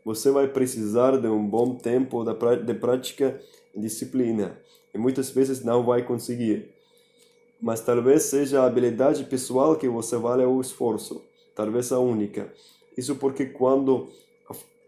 [0.03, 3.39] você vai precisar de um bom tempo de prática
[3.75, 4.59] e disciplina,
[4.93, 6.73] e muitas vezes não vai conseguir.
[7.61, 11.21] Mas talvez seja a habilidade pessoal que você vale o esforço,
[11.55, 12.53] talvez a única.
[12.97, 14.09] Isso porque quando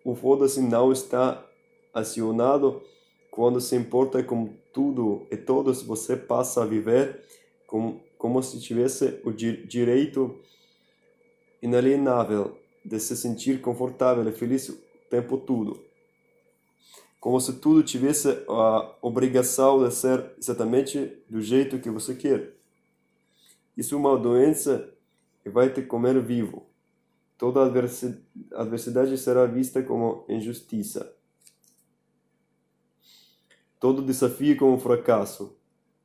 [0.03, 1.45] o foda-se não está
[1.93, 2.81] acionado,
[3.29, 7.21] quando se importa com tudo e todos, você passa a viver
[7.67, 10.39] com, como se tivesse o di direito
[11.61, 14.77] inalienável de se sentir confortável e feliz o
[15.09, 15.79] tempo todo.
[17.19, 22.60] Como se tudo tivesse a obrigação de ser exatamente do jeito que você quer.
[23.81, 24.93] Isso é uma doença
[25.41, 26.67] que vai te comer vivo.
[27.35, 31.17] Toda adversidade será vista como injustiça.
[33.79, 35.57] Todo desafio como fracasso.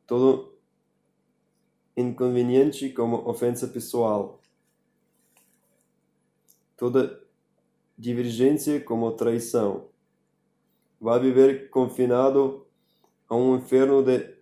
[0.06, 0.58] Todo
[1.94, 4.40] inconveniente como ofensa pessoal.
[6.78, 7.22] Toda
[7.98, 9.90] divergência como traição.
[10.98, 12.66] Vai viver confinado
[13.28, 14.34] a um inferno de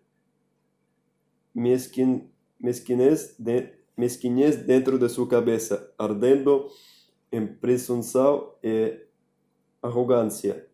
[1.53, 2.30] mesquin,
[2.65, 6.67] mesquinhez, de, mesquinhez dentro de sua cabeça, ardendo
[7.31, 9.01] em presunção e
[9.83, 10.67] arrogância.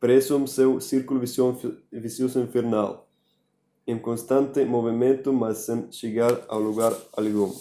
[0.00, 3.06] Preso seu círculo vicioso infernal
[3.86, 7.52] em constante movimento, mas sem chegar a lugar algum.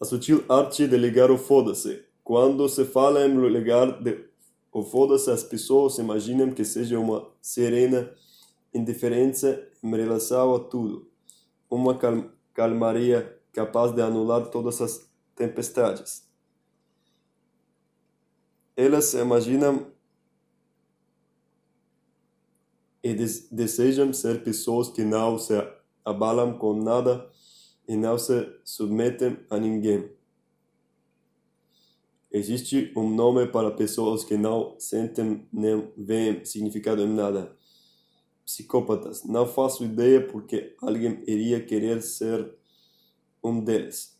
[0.00, 2.04] A sutil arte de ligar o foda-se.
[2.22, 4.26] Quando se fala em ligar de,
[4.72, 8.10] o foda-se, as pessoas imaginam que seja uma serena
[8.72, 11.10] indiferença em relação a tudo,
[11.70, 16.28] uma cal calmaria capaz de anular todas as tempestades.
[18.76, 19.92] Elas imaginam
[23.02, 25.54] e desejam ser pessoas que não se
[26.04, 27.30] abalam com nada
[27.86, 30.10] e não se submetem a ninguém.
[32.30, 37.56] Existe um nome para pessoas que não sentem nem veem significado em nada.
[38.48, 39.24] Psicópatas.
[39.24, 42.50] Não faço ideia porque alguém iria querer ser
[43.44, 44.18] um deles.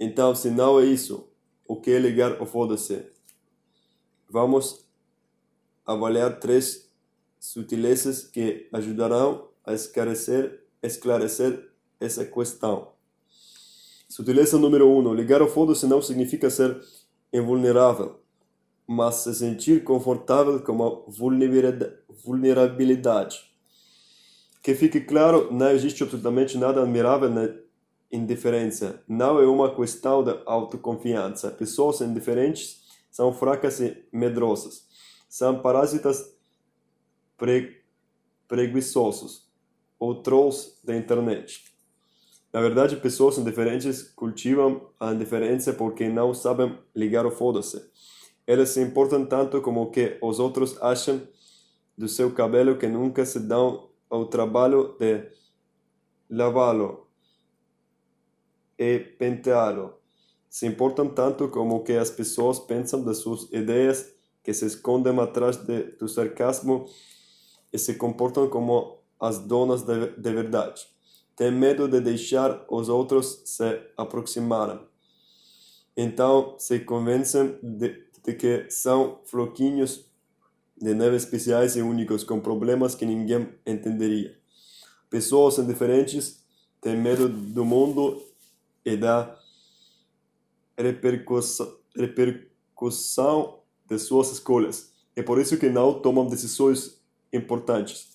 [0.00, 1.30] Então, se não é isso,
[1.64, 3.06] o que é ligar o foda-se?
[4.28, 4.84] Vamos
[5.86, 6.90] avaliar três
[7.38, 12.90] sutilezas que ajudarão a esclarecer, esclarecer essa questão.
[14.08, 14.98] Sutileza número 1.
[15.08, 16.82] Um, ligar o foda-se não significa ser
[17.32, 18.20] invulnerável,
[18.88, 21.04] mas se sentir confortável com a
[22.24, 23.51] vulnerabilidade.
[24.62, 27.48] Que fique claro, não existe absolutamente nada admirável na
[28.12, 29.02] indiferença.
[29.08, 31.50] Não é uma questão de autoconfiança.
[31.50, 34.86] Pessoas indiferentes são fracas e medrosas.
[35.28, 36.32] São parasitas
[37.36, 37.82] pre,
[38.46, 39.50] preguiçosos
[39.98, 41.64] ou trolls da internet.
[42.52, 47.82] Na verdade, pessoas indiferentes cultivam a indiferença porque não sabem ligar o foda-se.
[48.46, 51.20] Elas se importam tanto como o que os outros acham
[51.96, 55.26] do seu cabelo que nunca se dão ao trabalho de
[56.28, 57.06] lavá-lo
[58.78, 59.94] e penteá-lo.
[60.50, 64.12] Se importam tanto como o que as pessoas pensam de suas ideias
[64.44, 66.84] que se escondem atrás de, do sarcasmo
[67.72, 70.86] e se comportam como as donas de, de verdade.
[71.34, 74.78] Têm medo de deixar os outros se aproximarem.
[75.96, 80.11] Então se convencem de, de que são floquinhos
[80.82, 84.36] de neve especiais e únicos com problemas que ninguém entenderia.
[85.08, 86.44] Pessoas indiferentes
[86.80, 88.20] têm medo do mundo
[88.84, 89.38] e da
[90.76, 94.92] repercussão, repercussão de suas escolhas.
[95.14, 97.00] É por isso que não tomam decisões
[97.32, 98.08] importantes.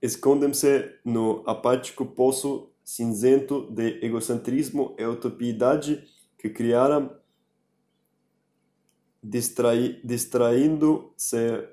[0.00, 6.04] Escondem-se no apático poço cinzento de egocentrismo e utopiedade
[6.38, 7.10] que criaram,
[9.22, 11.68] distrai, distraindo-se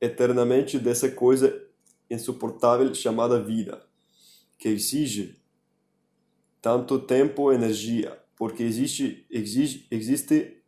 [0.00, 1.62] eternamente dessa coisa
[2.10, 3.84] insuportável chamada vida,
[4.58, 5.40] que exige
[6.60, 10.62] tanto tempo e energia, porque existe, exige, existe,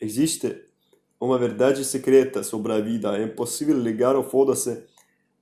[0.00, 0.68] existe
[1.20, 3.16] uma verdade secreta sobre a vida.
[3.16, 4.84] É impossível ligar o foda-se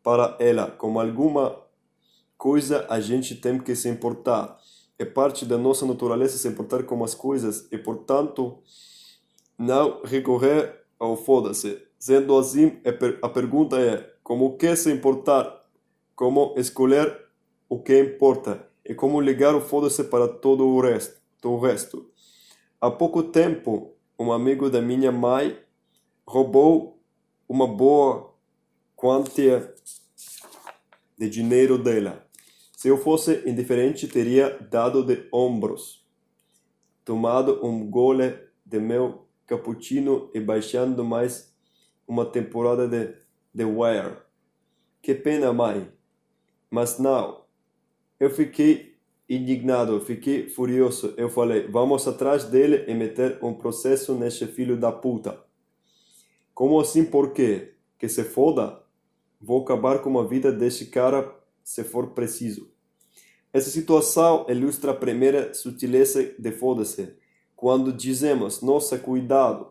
[0.03, 0.70] para ela.
[0.70, 1.59] Como alguma
[2.37, 4.59] coisa, a gente tem que se importar.
[4.99, 8.62] É parte da nossa natureza se importar com as coisas e, portanto,
[9.61, 11.87] não recorrer ao foda-se.
[11.99, 12.81] Sendo assim,
[13.21, 15.67] a pergunta é: como que se importar?
[16.17, 17.27] Como escolher
[17.69, 18.67] o que importa?
[18.83, 21.21] E como ligar o foda-se para todo o resto?
[21.43, 22.11] Todo o resto.
[22.81, 25.59] Há pouco tempo, um amigo da minha mãe
[26.27, 26.99] roubou
[27.47, 28.33] uma boa
[28.97, 29.75] quantia
[31.19, 32.27] de dinheiro dela.
[32.75, 36.07] Se eu fosse indiferente, teria dado de ombros,
[37.05, 41.53] tomado um gole de meu cappuccino e baixando mais
[42.07, 43.16] uma temporada de
[43.57, 44.18] The Wire.
[45.03, 45.90] Que pena, mãe.
[46.70, 47.46] Mas não.
[48.20, 48.96] Eu fiquei
[49.28, 51.14] indignado, fiquei furioso.
[51.16, 55.42] Eu falei: vamos atrás dele e meter um processo nesse filho da puta.
[56.55, 57.74] Como assim por quê?
[57.98, 58.80] Que se foda?
[59.40, 61.34] Vou acabar com a vida deste cara
[61.64, 62.70] se for preciso.
[63.53, 67.18] Essa situação ilustra a primeira sutileza de foda-se.
[67.61, 69.67] Quando dizemos, nossa, cuidado,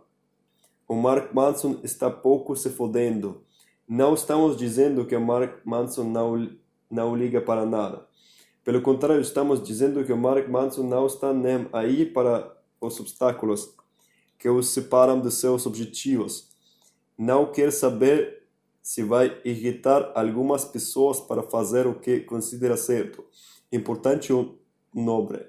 [0.87, 3.43] o Mark Manson está pouco se fodendo.
[3.87, 6.51] Não estamos dizendo que o Mark Manson não,
[6.87, 8.05] não liga para nada.
[8.63, 13.73] Pelo contrário, estamos dizendo que o Mark Manson não está nem aí para os obstáculos
[14.37, 16.47] que os separam de seus objetivos.
[17.17, 18.43] Não quer saber
[18.83, 23.25] se vai irritar algumas pessoas para fazer o que considera certo,
[23.71, 24.59] importante ou
[24.93, 25.43] nobre.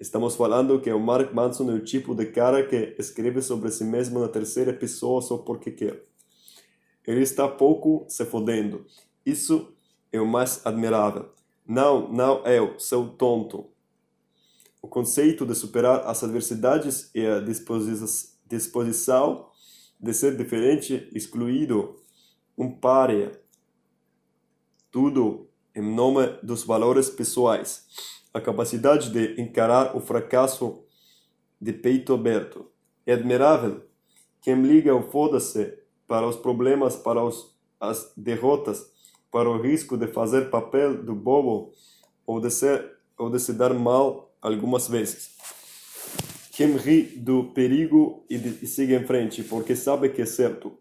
[0.00, 3.84] Estamos falando que o Mark Manson é o tipo de cara que escreve sobre si
[3.84, 6.02] mesmo na terceira pessoa só porque quer.
[7.06, 8.86] Ele está pouco se fodendo.
[9.26, 9.74] Isso
[10.10, 11.28] é o mais admirável.
[11.66, 13.66] Não, não eu, seu tonto.
[14.80, 17.38] O conceito de superar as adversidades e a
[18.48, 19.50] disposição
[20.00, 22.00] de ser diferente, excluído,
[22.56, 23.38] um párea.
[24.90, 27.86] Tudo em nome dos valores pessoais.
[28.32, 30.84] A capacidade de encarar o fracasso
[31.60, 32.70] de peito aberto.
[33.04, 33.82] É admirável.
[34.40, 38.90] Quem liga o foda-se para os problemas, para os, as derrotas,
[39.30, 41.72] para o risco de fazer papel do bobo
[42.26, 45.30] ou de, ser, ou de se dar mal algumas vezes.
[46.52, 50.76] Quem ri do perigo e, de, e siga em frente, porque sabe que é certo.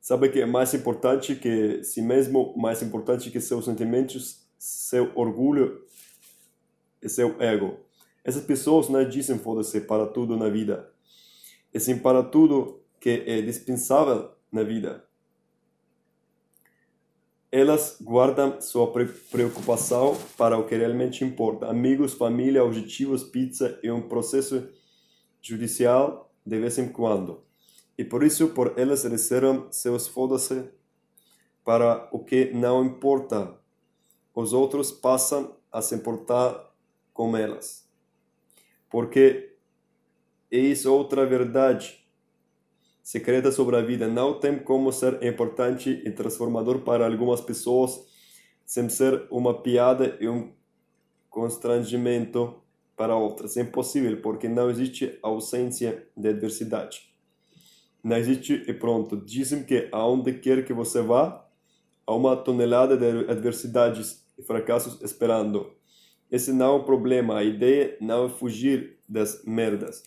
[0.00, 5.82] Sabe que é mais importante que si mesmo, mais importante que seus sentimentos, seu orgulho
[7.08, 7.78] seu ego.
[8.24, 10.92] Essas pessoas não dizem foda-se para tudo na vida.
[11.72, 15.08] E sim para tudo que é dispensável na vida
[17.52, 18.92] elas guardam sua
[19.30, 24.68] preocupação para o que realmente importa: amigos, família, objetivos, pizza e um processo
[25.42, 27.42] judicial de vez em quando.
[27.98, 30.70] E por isso, por elas reservam seus foda-se
[31.64, 33.58] para o que não importa.
[34.34, 36.69] Os outros passam a se importar
[37.12, 37.88] com elas.
[38.88, 39.56] Porque
[40.50, 42.04] eis outra verdade
[43.02, 48.08] secreta sobre a vida não tem como ser importante e transformador para algumas pessoas
[48.64, 50.52] sem ser uma piada e um
[51.28, 52.62] constrangimento
[52.96, 53.56] para outras.
[53.56, 57.12] É impossível, porque não existe ausência de adversidade.
[58.02, 59.16] Não existe e pronto.
[59.16, 61.46] Dizem que aonde quer que você vá,
[62.06, 65.72] há uma tonelada de adversidades e fracassos esperando.
[66.30, 67.38] Esse não é o problema.
[67.38, 70.04] A ideia não é fugir das merdas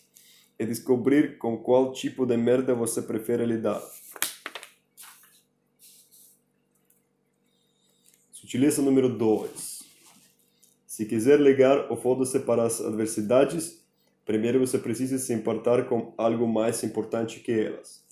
[0.58, 3.82] e descobrir com qual tipo de merda você prefere lidar.
[8.32, 9.82] Sutileza número 2.
[10.86, 13.84] Se quiser ligar o foda-se para as adversidades,
[14.24, 18.04] primeiro você precisa se importar com algo mais importante que elas.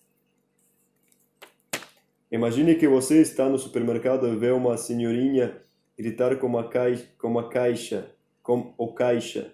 [2.30, 5.62] Imagine que você está no supermercado e vê uma senhorinha
[5.96, 9.52] gritar com uma caixa, com uma caixa, com o caixa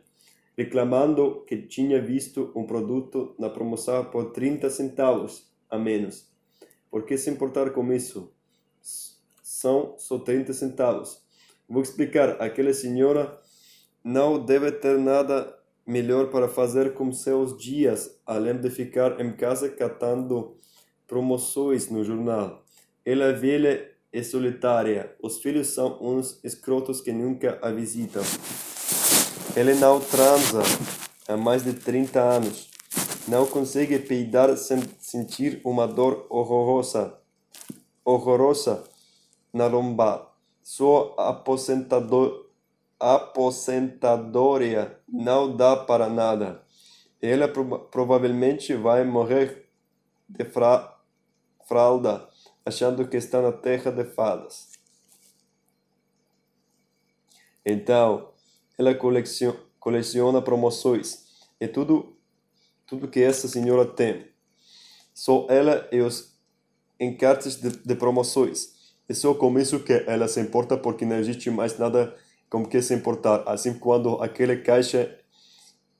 [0.58, 6.28] reclamando que tinha visto um produto na promoção por 30 centavos a menos.
[6.90, 8.34] Por que se importar com isso?
[9.40, 11.22] São só 30 centavos.
[11.68, 12.42] Vou explicar.
[12.42, 13.40] Aquela senhora
[14.02, 19.68] não deve ter nada melhor para fazer com seus dias, além de ficar em casa
[19.68, 20.56] catando
[21.06, 22.64] promoções no jornal.
[23.04, 25.14] Ela é velha e solitária.
[25.22, 28.22] Os filhos são uns escrotos que nunca a visitam.
[29.56, 30.62] Ele não transa
[31.26, 32.68] há mais de 30 anos.
[33.26, 37.18] Não consegue peidar sem sentir uma dor horrorosa,
[38.04, 38.84] horrorosa
[39.52, 40.28] na lombar.
[40.62, 42.46] Sua aposentador,
[42.98, 46.62] aposentadoria não dá para nada.
[47.20, 49.68] Ela pro, provavelmente vai morrer
[50.28, 50.96] de fra,
[51.66, 52.27] fralda,
[52.68, 54.68] achando que está na terra de fadas.
[57.64, 58.30] Então,
[58.78, 61.24] ela coleciona, promoções.
[61.58, 62.16] É tudo,
[62.86, 64.28] tudo que essa senhora tem.
[65.14, 66.38] Só ela e os
[67.00, 68.76] encartes de, de promoções.
[69.08, 72.14] É só com isso que ela se importa porque não existe mais nada
[72.50, 73.42] com que se importar.
[73.46, 75.18] Assim, quando aquele caixa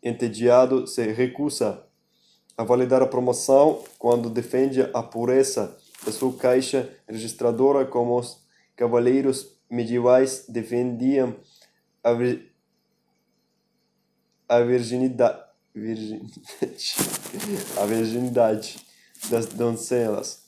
[0.02, 1.82] entediado se recusa
[2.56, 8.42] a validar a promoção, quando defende a pureza da sua caixa registradora como os
[8.76, 11.36] cavaleiros medievais defendiam
[12.02, 12.10] a
[14.48, 15.44] a virginidade,
[15.74, 16.96] virginidade,
[17.76, 18.78] a virginidade
[19.28, 20.42] das donzelas.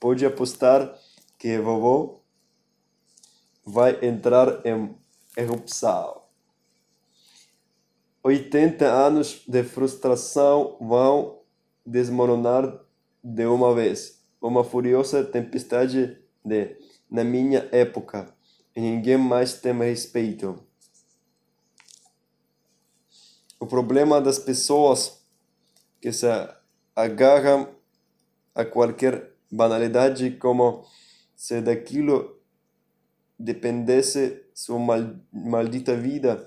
[0.00, 0.98] Pode apostar
[1.38, 2.22] que vovô
[3.64, 4.96] vai entrar em
[5.36, 6.22] erupção.
[8.22, 11.40] 80 anos de frustração vão
[11.84, 12.80] desmoronar
[13.22, 14.13] de uma vez.
[14.44, 16.76] Uma furiosa tempestade de
[17.10, 18.30] na minha época
[18.76, 20.62] e ninguém mais tem respeito.
[23.58, 25.24] O problema das pessoas
[25.98, 26.26] que se
[26.94, 27.74] agarram
[28.54, 30.84] a qualquer banalidade como
[31.34, 32.38] se daquilo
[33.38, 35.00] dependesse sua mal,
[35.32, 36.46] maldita vida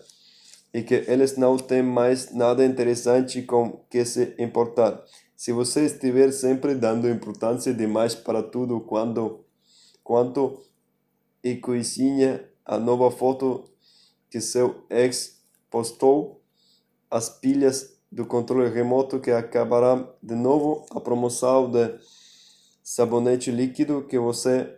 [0.71, 5.03] e que eles não têm mais nada interessante com que se importar.
[5.37, 9.45] Se você estiver sempre dando importância demais para tudo quando
[10.03, 10.63] quanto
[11.43, 13.69] e coisinha a nova foto
[14.31, 16.41] que seu ex postou,
[17.11, 21.99] as pilhas do controle remoto que acabará de novo a promoção de
[22.81, 24.75] sabonete líquido que você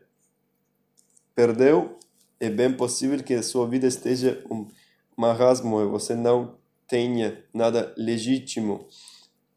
[1.33, 1.97] perdeu,
[2.37, 4.67] é bem possível que sua vida esteja um
[5.15, 8.85] marasmo e você não tenha nada legítimo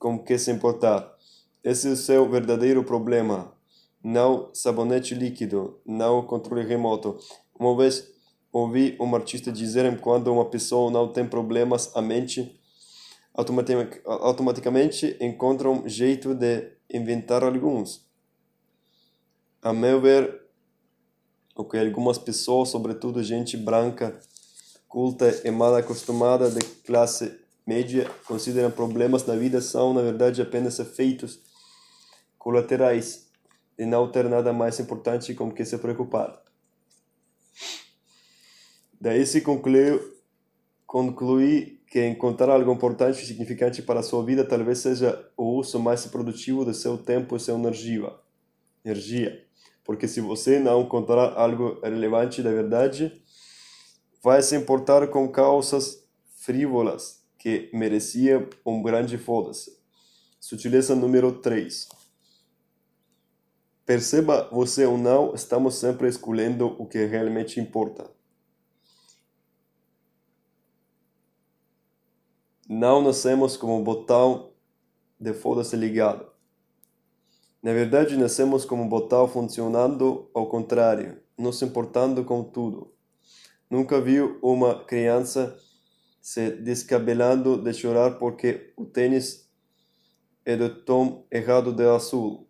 [0.02, 1.16] com que se importar.
[1.62, 3.56] Esse é o seu verdadeiro problema.
[4.02, 7.16] Não sabonete líquido, não controle remoto.
[7.56, 8.12] Uma vez
[8.52, 12.60] ouvi um artista dizer quando uma pessoa não tem problemas, a mente
[14.04, 18.04] automaticamente encontra um jeito de inventar alguns.
[19.62, 20.42] A meu ver,
[21.54, 24.18] o que algumas pessoas, sobretudo gente branca,
[24.88, 30.78] culta e mal acostumada de classe média, consideram problemas na vida são, na verdade, apenas
[30.78, 31.40] efeitos
[32.38, 33.28] colaterais
[33.78, 36.42] de não ter nada mais importante com que se preocupar.
[39.00, 40.00] Daí se conclui,
[40.86, 45.78] conclui que encontrar algo importante e significante para a sua vida talvez seja o uso
[45.78, 48.12] mais produtivo do seu tempo e sua energia.
[48.84, 49.44] energia.
[49.84, 53.12] Porque se você não encontrar algo relevante da verdade,
[54.22, 56.04] vai se importar com causas
[56.36, 59.76] frívolas que mereciam um grande foda-se.
[60.38, 61.88] Sutileza número 3.
[63.84, 68.08] Perceba você ou não, estamos sempre escolhendo o que realmente importa.
[72.68, 74.52] Não nascemos como botão
[75.18, 76.30] de foda-se ligado.
[77.60, 82.94] Na verdade, nascemos como botão funcionando ao contrário, não se importando com tudo.
[83.68, 85.58] Nunca viu uma criança
[86.22, 89.50] se descabelando de chorar porque o tênis
[90.44, 92.48] é do tom errado de azul.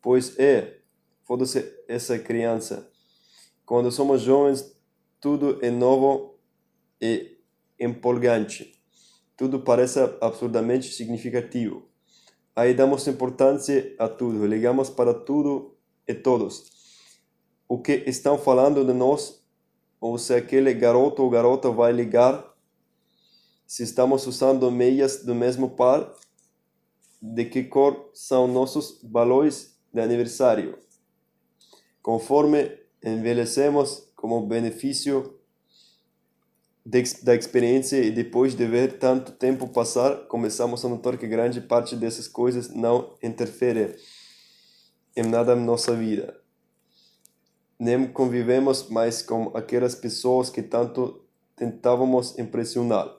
[0.00, 0.80] Pois é,
[1.24, 2.90] foda-se essa criança.
[3.66, 4.74] Quando somos jovens,
[5.20, 6.38] tudo é novo
[7.00, 7.38] e
[7.78, 8.82] empolgante.
[9.36, 11.88] Tudo parece absurdamente significativo.
[12.56, 15.76] Aí damos importância a tudo, ligamos para tudo
[16.06, 16.70] e todos.
[17.68, 19.43] O que estão falando de nós,
[20.04, 22.54] ou se aquele garoto ou garota vai ligar,
[23.66, 26.12] se estamos usando meias do mesmo par,
[27.22, 30.78] de que cor são nossos balões de aniversário.
[32.02, 32.70] Conforme
[33.02, 35.40] envelhecemos, como benefício
[36.84, 41.96] da experiência e depois de ver tanto tempo passar, começamos a notar que grande parte
[41.96, 43.96] dessas coisas não interfere
[45.16, 46.43] em nada na nossa vida.
[47.84, 51.24] Nem convivemos mais com aquelas pessoas que tanto
[51.54, 53.14] tentávamos impressionar.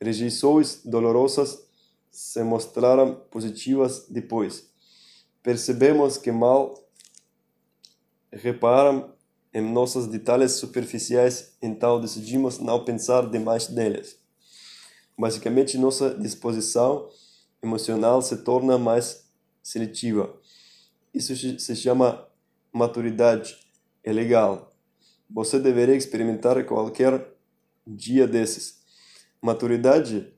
[0.00, 1.66] Rejeições dolorosas
[2.10, 4.76] se mostraram positivas depois
[5.46, 6.74] percebemos que mal
[8.32, 9.14] reparam
[9.54, 14.18] em nossos detalhes superficiais, então decidimos não pensar demais neles.
[15.16, 17.08] Basicamente, nossa disposição
[17.62, 19.30] emocional se torna mais
[19.62, 20.36] seletiva.
[21.14, 22.26] Isso se chama
[22.72, 23.56] maturidade.
[24.06, 24.72] É legal.
[25.28, 27.28] Você deveria experimentar qualquer
[27.84, 28.80] dia desses.
[29.42, 30.32] Maturidade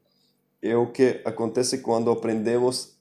[0.62, 2.98] é o que acontece quando aprendemos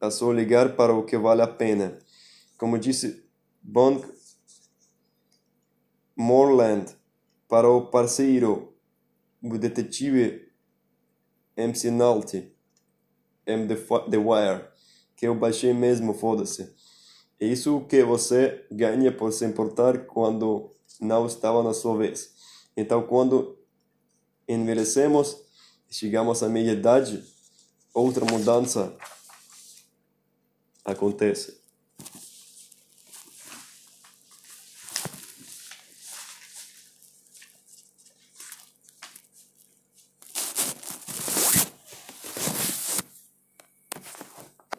[0.00, 1.96] a só ligar para o que vale a pena.
[2.58, 3.24] Como disse
[3.62, 4.04] Bond
[6.16, 6.86] Morland
[7.48, 8.74] para o parceiro,
[9.40, 10.50] o detetive
[11.56, 12.52] MC Nalty,
[13.46, 13.68] M.
[13.68, 14.64] The Wire,
[15.14, 16.81] que eu baixei mesmo, foda-se.
[17.42, 20.70] É isso que você ganha por se importar quando
[21.00, 22.32] não estava na sua vez.
[22.76, 23.58] Então, quando
[24.46, 25.42] envelhecemos
[25.90, 27.20] chegamos à meia idade,
[27.92, 28.96] outra mudança
[30.84, 31.61] acontece.